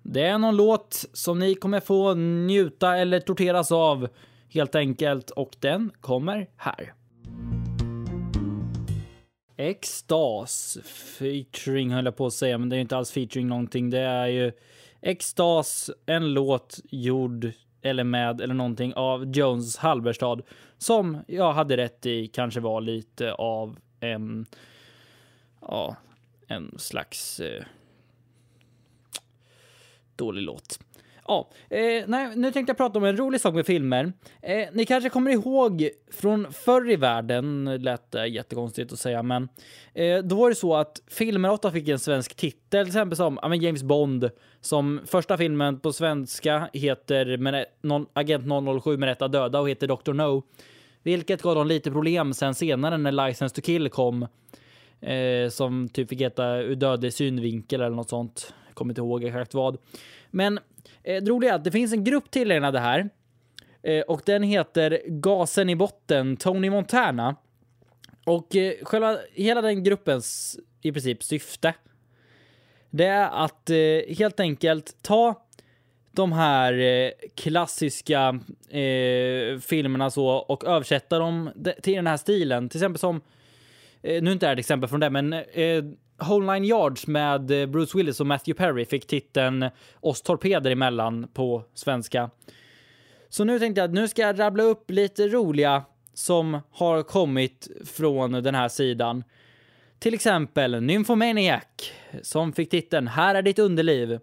[0.02, 4.08] Det är någon låt som ni kommer få njuta eller torteras av
[4.48, 6.94] helt enkelt och den kommer här.
[9.56, 10.78] Extas
[11.18, 13.90] featuring höll jag på att säga, men det är inte alls featuring någonting.
[13.90, 14.52] Det är ju
[15.06, 20.42] Extas, en låt gjord eller med eller någonting av Jones Halberstad
[20.78, 24.46] som jag hade rätt i kanske var lite av en,
[25.60, 25.96] ja,
[26.46, 27.64] en slags eh,
[30.16, 30.78] dålig låt.
[31.26, 34.12] Ja, eh, nej, nu tänkte jag prata om en rolig sak med filmer.
[34.42, 39.48] Eh, ni kanske kommer ihåg från förr i världen, lät det jättekonstigt att säga, men
[39.94, 43.38] eh, då var det så att filmer ofta fick en svensk titel, till exempel som
[43.42, 48.44] ja, men James Bond, som första filmen på svenska heter med, non, Agent
[48.82, 50.12] 007 med rätta döda och heter Dr.
[50.12, 50.42] No.
[51.02, 54.26] Vilket gav dem lite problem sen senare när License to Kill kom.
[55.00, 58.54] Eh, som typ fick heta Ur dödlig synvinkel eller något sånt.
[58.74, 59.76] Kommer inte ihåg exakt vad.
[60.30, 60.58] Men
[61.02, 63.10] eh, det roliga är att det finns en grupp tillägnad det här.
[63.82, 67.36] Eh, och den heter Gasen i botten, Tony Montana.
[68.26, 71.74] Och eh, själva, hela den gruppens i princip syfte.
[72.90, 75.44] Det är att eh, helt enkelt ta
[76.10, 81.50] de här eh, klassiska eh, filmerna så och översätta dem
[81.82, 82.68] till den här stilen.
[82.68, 83.20] Till exempel som,
[84.02, 85.84] eh, nu är inte det här ett exempel från det, men eh,
[86.18, 91.28] Whole Nine Yards med eh, Bruce Willis och Matthew Perry fick titeln Oss torpeder emellan
[91.34, 92.30] på svenska.
[93.28, 97.68] Så nu tänkte jag att nu ska jag rabbla upp lite roliga som har kommit
[97.84, 99.24] från den här sidan.
[99.98, 101.62] Till exempel Nymphomaniac
[102.22, 104.18] som fick titeln Här är ditt underliv.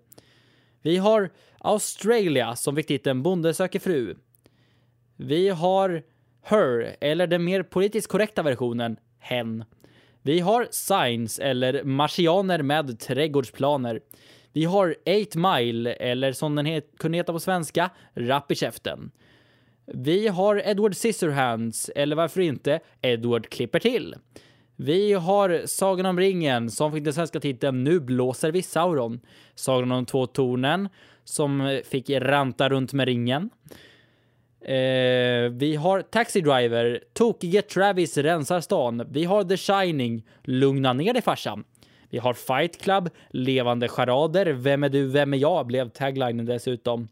[0.82, 4.16] Vi har Australia som fick titeln Bonde söker fru.
[5.16, 6.04] Vi har
[6.44, 9.64] Her, eller den mer politiskt korrekta versionen, Hen.
[10.24, 14.00] Vi har Signs, eller Marsianer med trädgårdsplaner.
[14.54, 14.96] Vi har
[15.30, 19.12] 8 Mile, eller som den het, kunde heta på svenska, Rapp i käften.
[19.86, 24.16] Vi har Edward Scissorhands, eller varför inte Edward klipper till.
[24.76, 29.20] Vi har Sagan om ringen som fick den svenska titeln Nu blåser vi Sauron.
[29.56, 30.90] Sagan om de två tornen
[31.24, 33.50] som fick ranta runt med ringen.
[34.62, 39.08] Eh, vi har Taxi Driver, Tokige Travis rensar stan.
[39.10, 41.64] Vi har The Shining, Lugna ner dig farsan.
[42.10, 45.68] Vi har Fight Club, Levande charader, Vem är du, vem är jag?
[45.68, 47.08] blev taglinen dessutom.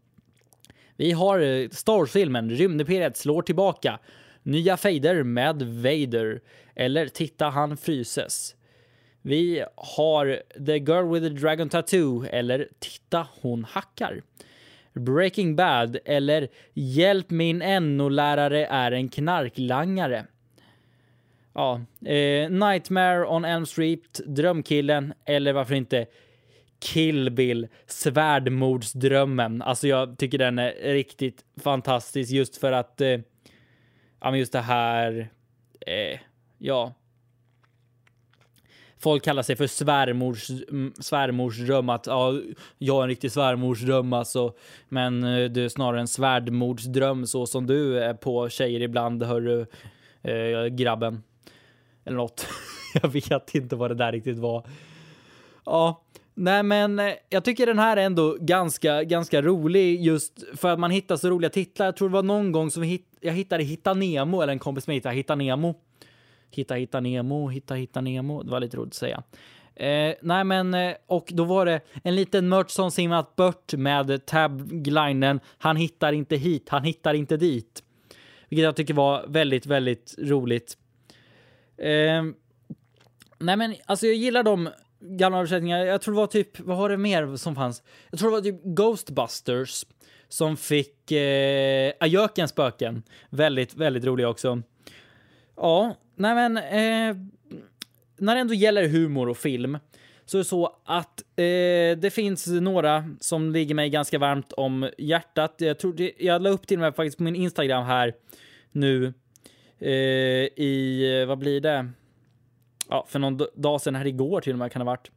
[0.96, 3.98] Vi har eh, Star Wars-filmen Rymdimperiet slår tillbaka.
[4.42, 6.40] Nya fejder med Vader.
[6.74, 8.54] Eller Titta han fryses.
[9.22, 14.22] Vi har The Girl with the Dragon Tattoo eller Titta hon hackar.
[14.94, 17.58] Breaking Bad eller Hjälp min
[17.96, 20.26] NO-lärare är en knarklangare.
[21.52, 26.06] Ja, eh, Nightmare on Elm Street, Drömkillen eller varför inte
[26.80, 29.62] Kill Bill, Svärdmordsdrömmen.
[29.62, 33.08] Alltså jag tycker den är riktigt fantastisk just för att, eh,
[34.20, 35.28] ja men just det här,
[35.86, 36.20] eh,
[36.58, 36.94] ja
[39.00, 40.50] folk kallar sig för svärmors,
[41.00, 42.34] svärmorsdröm, att ja,
[42.78, 44.54] jag är en riktig svärmorsdröm alltså.
[44.88, 49.66] Men eh, du är snarare en svärdmordsdröm så som du är på tjejer ibland, hörru,
[50.22, 51.22] eh, grabben.
[52.04, 52.46] Eller något.
[53.02, 54.66] jag vet inte vad det där riktigt var.
[55.64, 56.02] Ja,
[56.34, 60.78] nej men eh, jag tycker den här är ändå ganska, ganska rolig just för att
[60.78, 61.86] man hittar så roliga titlar.
[61.86, 64.94] Jag tror det var någon gång som jag hittade Hitta Nemo, eller en kompis med
[64.94, 65.74] hittade Hitta Nemo.
[66.50, 68.42] Hitta Hitta Nemo, Hitta Hitta Nemo.
[68.42, 69.22] Det var lite roligt att säga.
[69.74, 74.26] Eh, nej men, eh, och då var det en liten mört som simmat bort med
[74.26, 77.82] taglinen Han hittar inte hit, han hittar inte dit.
[78.48, 80.76] Vilket jag tycker var väldigt, väldigt roligt.
[81.78, 82.22] Eh,
[83.38, 84.68] nej men, alltså jag gillar de
[85.00, 85.84] gamla översättningarna.
[85.84, 87.82] Jag tror det var typ, vad var det mer som fanns?
[88.10, 89.84] Jag tror det var typ Ghostbusters
[90.28, 93.02] som fick eh, Ajökens spöken.
[93.30, 94.62] Väldigt, väldigt rolig också.
[95.62, 97.16] Ja, nej men eh,
[98.16, 99.78] när det ändå gäller humor och film
[100.24, 104.90] så är det så att eh, det finns några som ligger mig ganska varmt om
[104.98, 105.54] hjärtat.
[105.58, 108.14] Jag tror det, jag la upp till och med faktiskt på min Instagram här
[108.72, 109.14] nu
[109.78, 109.90] eh,
[110.56, 111.90] i, vad blir det?
[112.88, 115.10] Ja, för någon dag sedan här igår till och med kan det ha varit.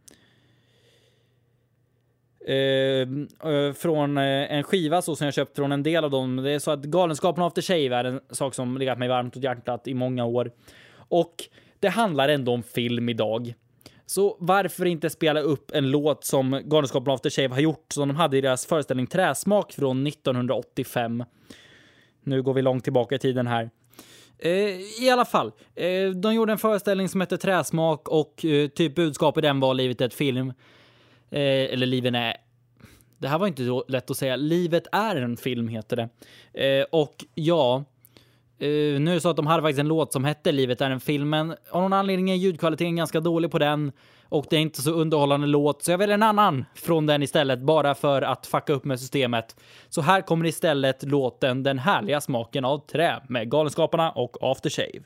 [2.47, 3.07] Eh,
[3.51, 6.35] eh, från eh, en skiva så som jag köpt från en del av dem.
[6.35, 9.43] Det är så att Galenskapen After Shave är en sak som legat mig varmt och
[9.43, 10.51] hjärtat i många år.
[10.95, 11.33] Och
[11.79, 13.53] det handlar ändå om film idag.
[14.05, 18.15] Så varför inte spela upp en låt som Galenskapen After Shave har gjort som de
[18.15, 21.23] hade i deras föreställning Träsmak från 1985.
[22.23, 23.69] Nu går vi långt tillbaka i tiden här.
[24.39, 28.95] Eh, I alla fall, eh, de gjorde en föreställning som hette Träsmak och eh, typ
[28.95, 30.53] budskapet i den var livet är ett film.
[31.33, 32.37] Eh, eller liven är...
[33.17, 34.35] Det här var inte så lätt att säga.
[34.35, 36.09] Livet är en film heter det.
[36.65, 37.83] Eh, och ja,
[38.59, 38.67] eh,
[38.99, 40.99] nu är det så att de hade faktiskt en låt som hette Livet är en
[40.99, 43.91] film, men av någon anledning är ljudkvaliteten ganska dålig på den
[44.33, 47.59] och det är inte så underhållande låt, så jag väljer en annan från den istället,
[47.59, 49.55] bara för att fucka upp med systemet.
[49.89, 55.03] Så här kommer istället låten Den härliga smaken av trä med Galenskaparna och Aftershave.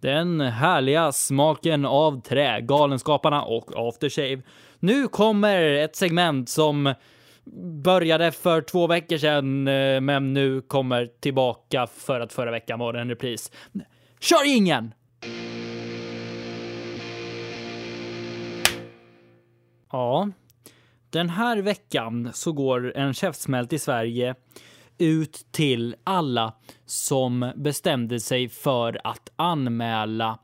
[0.00, 4.42] Den härliga smaken av trä, Galenskaparna och Aftershave.
[4.78, 6.94] Nu kommer ett segment som
[7.84, 12.92] började för två veckor sedan, eh, men nu kommer tillbaka för att förra veckan var
[12.92, 13.52] det en repris.
[14.20, 14.94] Kör ingen!
[19.92, 20.30] Ja,
[21.10, 24.34] den här veckan så går en käftsmält i Sverige
[25.00, 26.52] ut till alla
[26.86, 30.38] som bestämde sig för att anmäla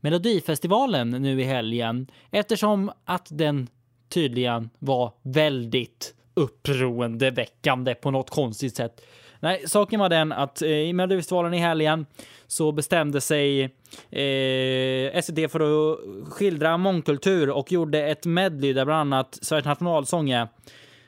[0.00, 3.68] Melodifestivalen nu i helgen eftersom att den
[4.08, 9.00] tydligen var väldigt upproendeväckande på något konstigt sätt.
[9.40, 12.06] Nej, saken var den att eh, i Melodifestivalen i helgen
[12.46, 13.62] så bestämde sig
[14.10, 15.98] eh, SVT för att
[16.32, 20.48] skildra mångkultur och gjorde ett medley där bland annat Sveriges nationalsång är,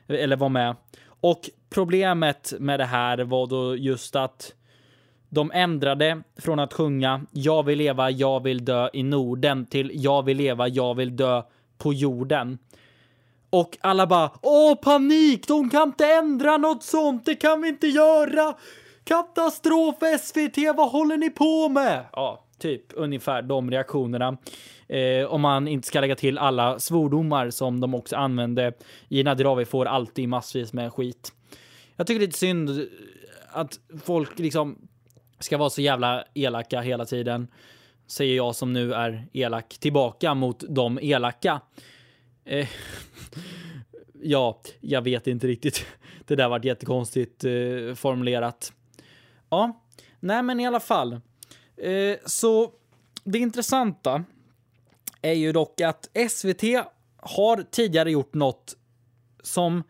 [0.08, 0.76] eller var med.
[1.20, 4.54] Och problemet med det här var då just att
[5.28, 10.22] de ändrade från att sjunga “Jag vill leva, jag vill dö i Norden” till “Jag
[10.22, 11.42] vill leva, jag vill dö
[11.78, 12.59] på jorden”.
[13.50, 15.48] Och alla bara Åh, panik!
[15.48, 17.24] De kan inte ändra något sånt!
[17.24, 18.54] Det kan vi inte göra!
[19.04, 22.04] Katastrof SVT, vad håller ni på med?
[22.12, 24.37] Ja, typ ungefär de reaktionerna.
[24.90, 28.72] Eh, om man inte ska lägga till alla svordomar som de också använde
[29.09, 31.33] Gina Dirawi får alltid massvis med skit.
[31.96, 32.88] Jag tycker det är lite synd
[33.53, 34.88] att folk liksom
[35.38, 37.48] ska vara så jävla elaka hela tiden.
[38.07, 41.61] Säger jag som nu är elak tillbaka mot de elaka.
[42.44, 42.68] Eh,
[44.22, 45.87] ja, jag vet inte riktigt.
[46.26, 48.72] Det där vart jättekonstigt eh, formulerat.
[49.50, 49.85] Ja,
[50.20, 51.12] nej men i alla fall.
[51.76, 52.72] Eh, så
[53.24, 54.24] det intressanta
[55.22, 56.62] är ju dock att SVT
[57.16, 58.76] har tidigare gjort något
[59.42, 59.83] som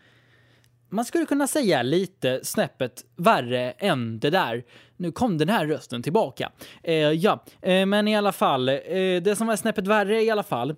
[0.89, 4.65] man skulle kunna säga lite snäppet värre än det där.
[4.97, 6.53] Nu kom den här rösten tillbaka.
[6.83, 8.77] Eh, ja, eh, men i alla fall, eh,
[9.23, 10.77] det som var snäppet värre i alla fall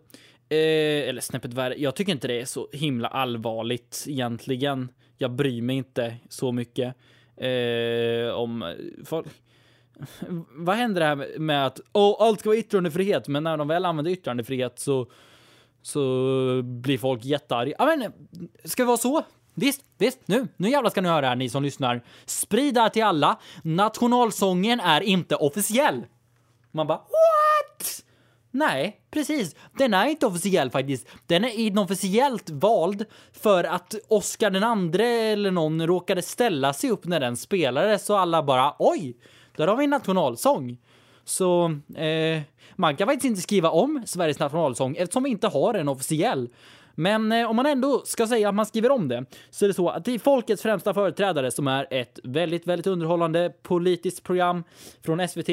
[0.53, 1.75] Eh, eller snäppet värre.
[1.79, 4.89] Jag tycker inte det är så himla allvarligt egentligen.
[5.19, 6.95] Jag bryr mig inte så mycket
[7.37, 8.75] eh, om
[9.05, 9.27] folk.
[10.51, 13.85] Vad händer det här med att oh, allt ska vara yttrandefrihet, men när de väl
[13.85, 15.07] använder yttrandefrihet så
[15.83, 17.75] så blir folk jättearga.
[17.79, 18.13] Ja, men
[18.65, 19.25] ska det vara så?
[19.55, 22.03] Visst, visst, nu, nu jävlar ska ni höra här ni som lyssnar.
[22.27, 23.39] Sprid det här till alla.
[23.63, 26.05] Nationalsången är inte officiell.
[26.71, 28.05] Man bara what?
[28.51, 29.57] Nej, precis.
[29.79, 31.07] Den är inte officiell faktiskt.
[31.27, 37.05] Den är inofficiellt vald för att Oscar den andre eller någon råkade ställa sig upp
[37.05, 39.17] när den spelades så alla bara oj,
[39.57, 40.79] där har vi en nationalsång.
[41.25, 41.65] Så
[41.97, 42.41] eh,
[42.77, 46.49] man kan faktiskt inte skriva om Sveriges nationalsång eftersom vi inte har en officiell.
[46.95, 49.75] Men eh, om man ändå ska säga att man skriver om det så är det
[49.75, 54.65] så att i Folkets främsta företrädare som är ett väldigt, väldigt underhållande politiskt program
[55.03, 55.49] från SVT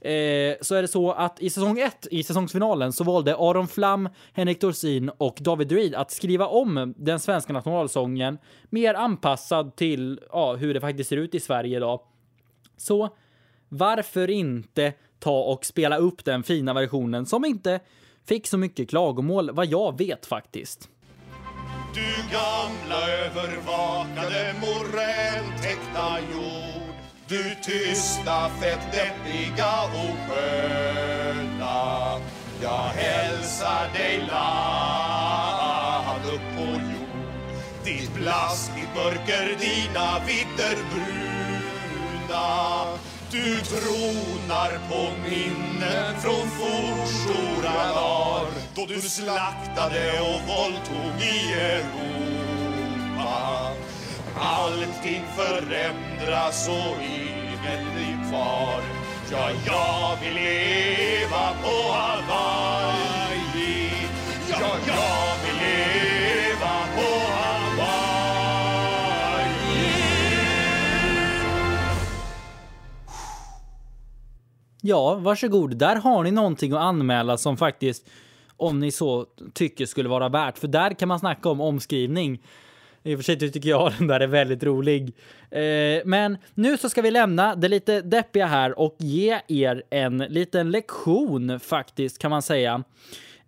[0.00, 4.08] Eh, så är det så att i säsong 1, i säsongsfinalen, så valde Aron Flam,
[4.32, 8.38] Henrik Dorsin och David Druid att skriva om den svenska nationalsången
[8.70, 12.00] mer anpassad till ja, hur det faktiskt ser ut i Sverige idag.
[12.80, 13.16] Så
[13.68, 17.80] varför inte ta och spela upp den fina versionen som inte
[18.28, 20.88] fick så mycket klagomål, vad jag vet faktiskt.
[21.94, 26.94] Du gamla övervakade moräntäckta jord.
[27.28, 32.18] Du tysta, fett deppiga och sköna
[32.62, 37.10] Jag hälsar dig land upp på jord.
[37.84, 40.76] Ditt blask, ditt mörker, dina vidder
[42.30, 42.98] bruna
[43.30, 52.12] du tronar på minnen från fornstora dagar då du slaktade och våldtog i Europa.
[54.40, 58.82] Allting förändras och inget blir kvar.
[59.32, 63.90] Ja, jag vill leva på Hawaii.
[64.50, 65.19] Ja, jag
[74.82, 75.76] Ja, varsågod.
[75.76, 78.08] Där har ni någonting att anmäla som faktiskt,
[78.56, 80.58] om ni så tycker, skulle vara värt.
[80.58, 82.42] För där kan man snacka om omskrivning.
[83.02, 85.14] I och för sig tycker jag den där är väldigt rolig.
[85.50, 90.18] Eh, men nu så ska vi lämna det lite deppiga här och ge er en
[90.18, 92.84] liten lektion faktiskt kan man säga.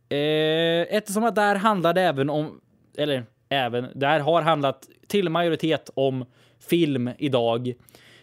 [0.09, 2.61] Eh, eftersom att där handlade även om,
[2.97, 6.25] eller även, där har handlat till majoritet om
[6.69, 7.75] film idag.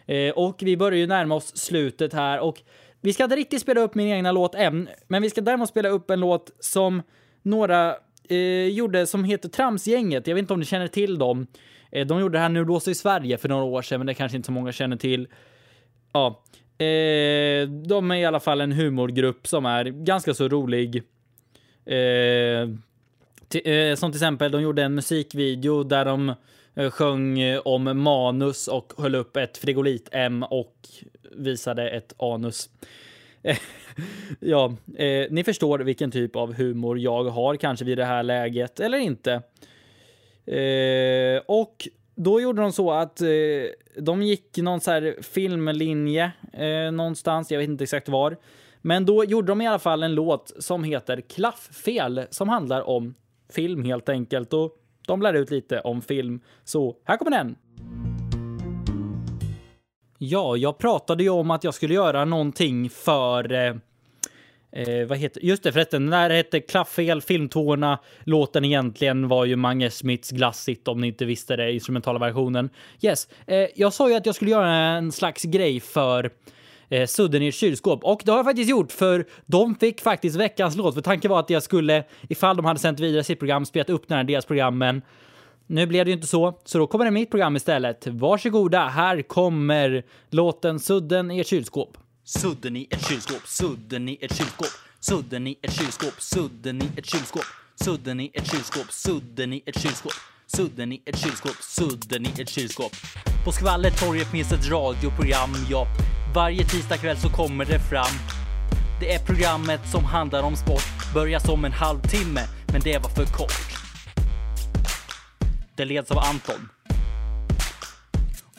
[0.05, 2.61] Eh, och vi börjar ju närma oss slutet här och
[3.01, 5.89] vi ska inte riktigt spela upp min egna låt än, men vi ska däremot spela
[5.89, 7.01] upp en låt som
[7.41, 7.95] några
[8.29, 10.27] eh, gjorde som heter Tramsgänget.
[10.27, 11.47] Jag vet inte om ni känner till dem.
[11.91, 14.13] Eh, de gjorde det här Nu blåser i Sverige för några år sedan, men det
[14.13, 15.27] kanske inte så många känner till.
[16.13, 16.43] Ja,
[16.77, 21.03] eh, de är i alla fall en humorgrupp som är ganska så rolig.
[21.85, 22.69] Eh,
[23.73, 26.35] eh, som till exempel, de gjorde en musikvideo där de eh,
[26.79, 30.75] Eh, sjöng eh, om manus och höll upp ett frigolit-M och
[31.31, 32.69] visade ett anus.
[34.39, 38.79] ja, eh, ni förstår vilken typ av humor jag har kanske vid det här läget,
[38.79, 39.33] eller inte.
[40.45, 43.27] Eh, och då gjorde de så att eh,
[43.97, 48.37] de gick någon så här filmlinje eh, någonstans, jag vet inte exakt var.
[48.81, 53.15] Men då gjorde de i alla fall en låt som heter Klafffel som handlar om
[53.49, 54.53] film helt enkelt.
[54.53, 54.78] Och
[55.09, 56.39] de lär ut lite om film.
[56.63, 57.55] Så här kommer den!
[60.17, 63.53] Ja, jag pratade ju om att jag skulle göra någonting för...
[63.53, 63.75] Eh,
[64.71, 67.99] eh, vad heter Just det förresten, den där hette Klaffel, Filmtårna.
[68.23, 72.69] Låten egentligen var ju Mange Smiths Glassigt om ni inte visste det, instrumentala versionen.
[73.01, 76.31] Yes, eh, jag sa ju att jag skulle göra en slags grej för
[76.89, 78.03] eh, Sudden i ett kylskåp.
[78.03, 80.93] Och det har jag faktiskt gjort, för de fick faktiskt veckans låt.
[80.95, 84.07] För tanken var att jag skulle, ifall de hade sänt vidare sitt program, spelat upp
[84.07, 84.77] den här deras program.
[84.77, 85.01] Men
[85.67, 88.07] Nu blev det ju inte så, så då kommer det mitt program istället.
[88.07, 91.97] Varsågoda, här kommer låten Sudden i ett kylskåp.
[92.25, 94.67] Sudden i ett kylskåp, sudden i ett kylskåp,
[94.99, 97.43] sudden i ett kylskåp, sudden i ett kylskåp,
[97.75, 100.13] sudden i ett kylskåp, sudden i ett kylskåp,
[100.47, 102.91] sudden i ett kylskåp, sudden i ett kylskåp.
[103.45, 105.87] På Skvallertorget finns ett radioprogram, ja.
[106.33, 108.19] Varje tisdagkväll så kommer det fram.
[108.99, 113.25] Det är programmet som handlar om sport, börjar som en halvtimme, men det var för
[113.25, 113.79] kort.
[115.75, 116.69] Det leds av Anton.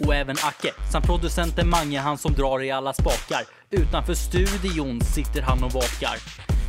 [0.05, 3.43] Och även Acke, samt producenten Mange, han som drar i alla spakar.
[3.71, 6.17] Utanför studion sitter han och vakar.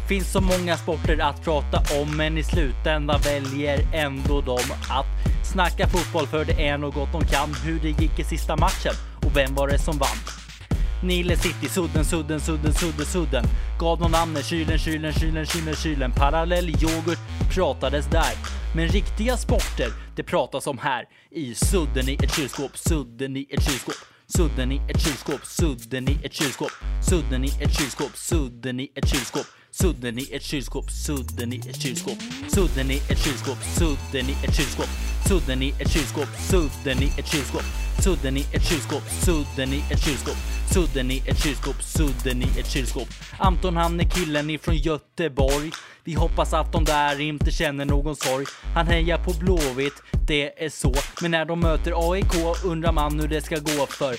[0.08, 5.88] Finns så många sporter att prata om, men i slutändan väljer ändå de att snacka
[5.88, 7.56] fotboll för det är något de kan.
[7.66, 8.94] Hur det gick i sista matchen
[9.26, 10.18] och vem var det som vann?
[11.04, 13.46] Nile City, sudden, sudden, sudden, sudden, sudden.
[13.80, 16.12] Gav de namnet kylen, kylen, kylen, kylen, kylen.
[16.12, 17.20] Parallell yoghurt
[17.54, 18.34] pratades där.
[18.76, 21.06] Men riktiga sporter, det pratas om här.
[21.32, 23.96] I sudden i ett kylskåp, sudden i ett kylskåp.
[24.28, 26.72] Sudden i ett kylskåp, sudden i ett kylskåp.
[27.10, 29.46] Sudden i ett kylskåp, sudden i ett kylskåp.
[29.72, 32.18] Sudden i ett kylskåp, sudden i ett kylskåp.
[32.54, 34.90] Sudden i ett kylskåp, sudden i ett kylskåp.
[35.28, 37.81] Sudden i ett kylskåp, sudden i ett kylskåp.
[38.00, 40.38] Sudden i ett kylskåp, sudden i ett kylskåp.
[40.74, 43.08] Sudden i ett kylskåp, sudden i ett kylskåp.
[43.38, 45.72] Anton han är killen ifrån Göteborg.
[46.04, 48.46] Vi hoppas att de där inte känner någon sorg.
[48.76, 50.94] Han hejar på Blåvitt, det är så.
[51.22, 52.34] Men när de möter AIK
[52.66, 54.16] undrar man hur det ska gå för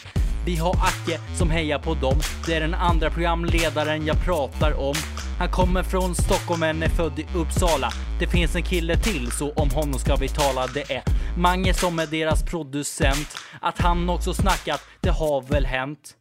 [0.47, 2.21] Vi har Acke som hejar på dem.
[2.47, 4.95] Det är den andra programledaren jag pratar om.
[5.43, 7.91] Han kommer från Stockholm men är född i Uppsala.
[8.19, 10.67] Det finns en kille till, så om honom ska vi tala.
[10.67, 11.03] Det är
[11.37, 13.29] Mange som är deras producent.
[13.61, 16.15] Att han också snackat, det har väl hänt.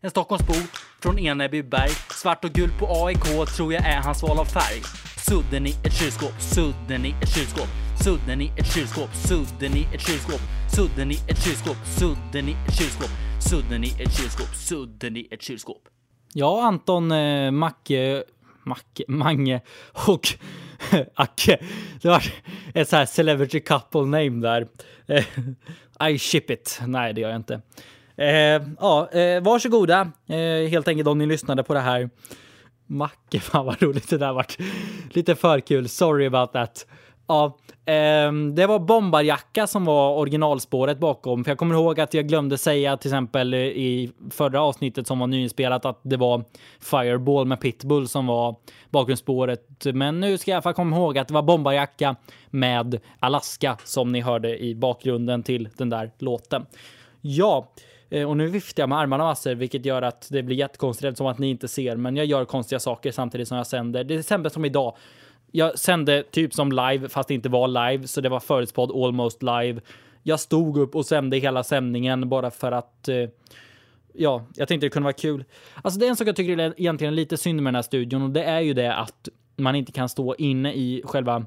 [0.00, 0.54] En Stockholmsbo
[1.02, 1.90] från Enebyberg.
[2.10, 3.24] Svart och gult på AIK
[3.56, 4.82] tror jag är hans val av färg.
[5.28, 7.68] Sudden i ett kylskåp, sudden i ett kylskåp,
[8.04, 10.40] sudden i ett kylskåp, sudden i ett kylskåp,
[10.78, 13.10] sudden i ett kylskåp, sudden i ett kylskåp,
[13.50, 15.88] sudden i ett kylskåp, sudden i ett kylskåp.
[16.34, 18.24] Ja, Anton eh, Macke,
[18.64, 19.60] Macke, Mange
[20.06, 20.28] och
[21.14, 21.58] Acke.
[22.02, 22.22] Det var
[22.74, 24.68] ett så här celebrity couple name där.
[25.06, 26.80] Eh, I ship it.
[26.86, 27.60] Nej, det gör jag inte.
[28.16, 32.10] Eh, ja, eh, varsågoda eh, helt enkelt om ni lyssnade på det här.
[32.86, 34.56] Macke, fan vad roligt det där vart.
[35.10, 35.88] Lite för kul.
[35.88, 36.86] Sorry about that.
[37.28, 41.44] Ja, Ehm, det var Bombarjacka som var originalspåret bakom.
[41.44, 45.26] För jag kommer ihåg att jag glömde säga till exempel i förra avsnittet som var
[45.26, 46.44] nyinspelat att det var
[46.80, 48.56] Fireball med Pitbull som var
[48.90, 49.86] bakgrundsspåret.
[49.94, 52.16] Men nu ska jag i alla fall komma ihåg att det var Bombarjacka
[52.50, 56.66] med Alaska som ni hörde i bakgrunden till den där låten.
[57.20, 57.72] Ja,
[58.10, 61.26] eh, och nu viftar jag med armarna massor, vilket gör att det blir jättekonstigt som
[61.26, 61.96] att ni inte ser.
[61.96, 64.04] Men jag gör konstiga saker samtidigt som jag sänder.
[64.04, 64.96] Det är till exempel som idag.
[65.54, 69.42] Jag sände typ som live, fast det inte var live, så det var förutspådd almost
[69.42, 69.80] live.
[70.22, 73.28] Jag stod upp och sände hela sändningen bara för att eh,
[74.12, 75.44] ja, jag tänkte det kunde vara kul.
[75.82, 78.22] Alltså det är en sak jag tycker är egentligen lite synd med den här studion
[78.22, 81.46] och det är ju det att man inte kan stå inne i själva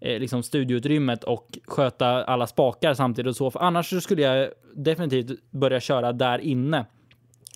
[0.00, 3.50] eh, liksom studioutrymmet och sköta alla spakar samtidigt och så.
[3.50, 6.86] För annars så skulle jag definitivt börja köra där inne.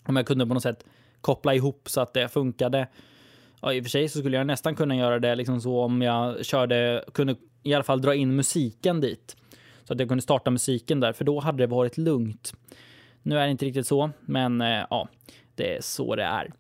[0.05, 0.85] Om jag kunde på något sätt
[1.21, 2.89] koppla ihop så att det funkade.
[3.63, 6.03] Ja, i och för sig så skulle jag nästan kunna göra det liksom så om
[6.03, 9.37] jag körde, kunde i alla fall dra in musiken dit.
[9.85, 12.53] Så att jag kunde starta musiken där, för då hade det varit lugnt.
[13.23, 15.09] Nu är det inte riktigt så, men eh, ja,
[15.55, 16.53] det är så det är.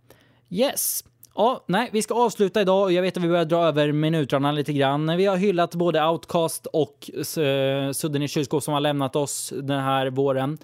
[0.51, 1.05] Yes.
[1.35, 4.53] Ja, nej, vi ska avsluta idag och jag vet att vi börjar dra över minuterna
[4.53, 5.17] lite grann.
[5.17, 9.81] Vi har hyllat både Outcast och eh, Sudden i kylskåp som har lämnat oss den
[9.81, 10.59] här våren.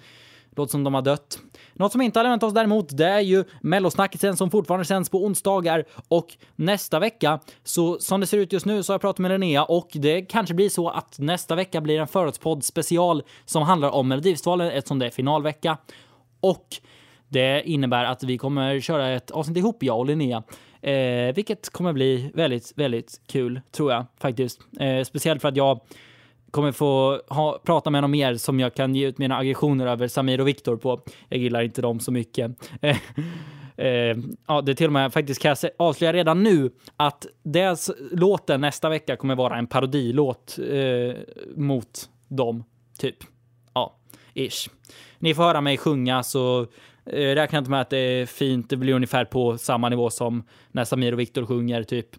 [0.55, 1.39] Låter som de har dött.
[1.73, 5.25] Något som inte har lämnat oss däremot, det är ju mellosnackisen som fortfarande sänds på
[5.25, 9.19] onsdagar och nästa vecka, så som det ser ut just nu så har jag pratat
[9.19, 13.63] med Linnea och det kanske blir så att nästa vecka blir en förutspodd special som
[13.63, 15.77] handlar om Melodifestivalen eftersom det är finalvecka.
[16.39, 16.67] Och
[17.27, 20.43] det innebär att vi kommer köra ett avsnitt ihop, jag och Linnea.
[20.81, 24.59] Eh, vilket kommer bli väldigt, väldigt kul, tror jag faktiskt.
[24.79, 25.79] Eh, speciellt för att jag
[26.55, 30.07] kommer få ha, prata med någon mer som jag kan ge ut mina aggressioner över
[30.07, 31.01] Samir och Viktor på.
[31.29, 32.51] Jag gillar inte dem så mycket.
[33.77, 37.91] Eh, eh, ja, det till och med faktiskt kan jag avslöja redan nu att deras
[38.11, 41.15] låten nästa vecka kommer vara en parodilåt eh,
[41.55, 42.63] mot dem,
[42.99, 43.15] typ.
[43.73, 43.97] Ja,
[44.33, 44.69] ish.
[45.19, 46.61] Ni får höra mig sjunga så
[47.05, 48.69] eh, räkna inte med att det är fint.
[48.69, 52.15] Det blir ungefär på samma nivå som när Samir och Viktor sjunger, typ.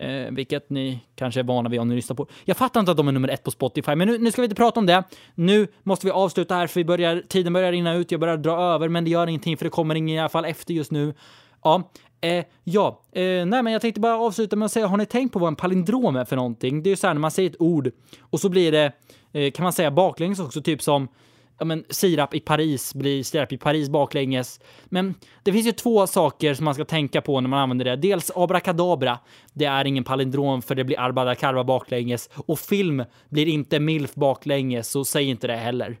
[0.00, 2.26] Eh, vilket ni kanske är vana vid om ni lyssnar på.
[2.44, 4.44] Jag fattar inte att de är nummer ett på Spotify, men nu, nu ska vi
[4.46, 5.04] inte prata om det.
[5.34, 8.10] Nu måste vi avsluta här för vi börjar, tiden börjar rinna ut.
[8.10, 10.44] Jag börjar dra över, men det gör ingenting för det kommer ingen i alla fall
[10.44, 11.14] efter just nu.
[11.62, 11.90] Ja,
[12.20, 15.32] eh, ja, eh, nej, men jag tänkte bara avsluta med att säga, har ni tänkt
[15.32, 16.82] på vad en palindrom är för någonting?
[16.82, 17.90] Det är ju så här när man säger ett ord
[18.20, 18.92] och så blir det,
[19.32, 21.08] eh, kan man säga baklänges också, typ som
[21.60, 24.60] ja, men, sirap i Paris blir sirap i Paris baklänges.
[24.84, 27.96] Men det finns ju två saker som man ska tänka på när man använder det.
[27.96, 29.18] Dels abrakadabra.
[29.52, 32.30] Det är ingen palindrom för det blir arbadakarva baklänges.
[32.46, 35.96] Och film blir inte milf baklänges, så säg inte det heller.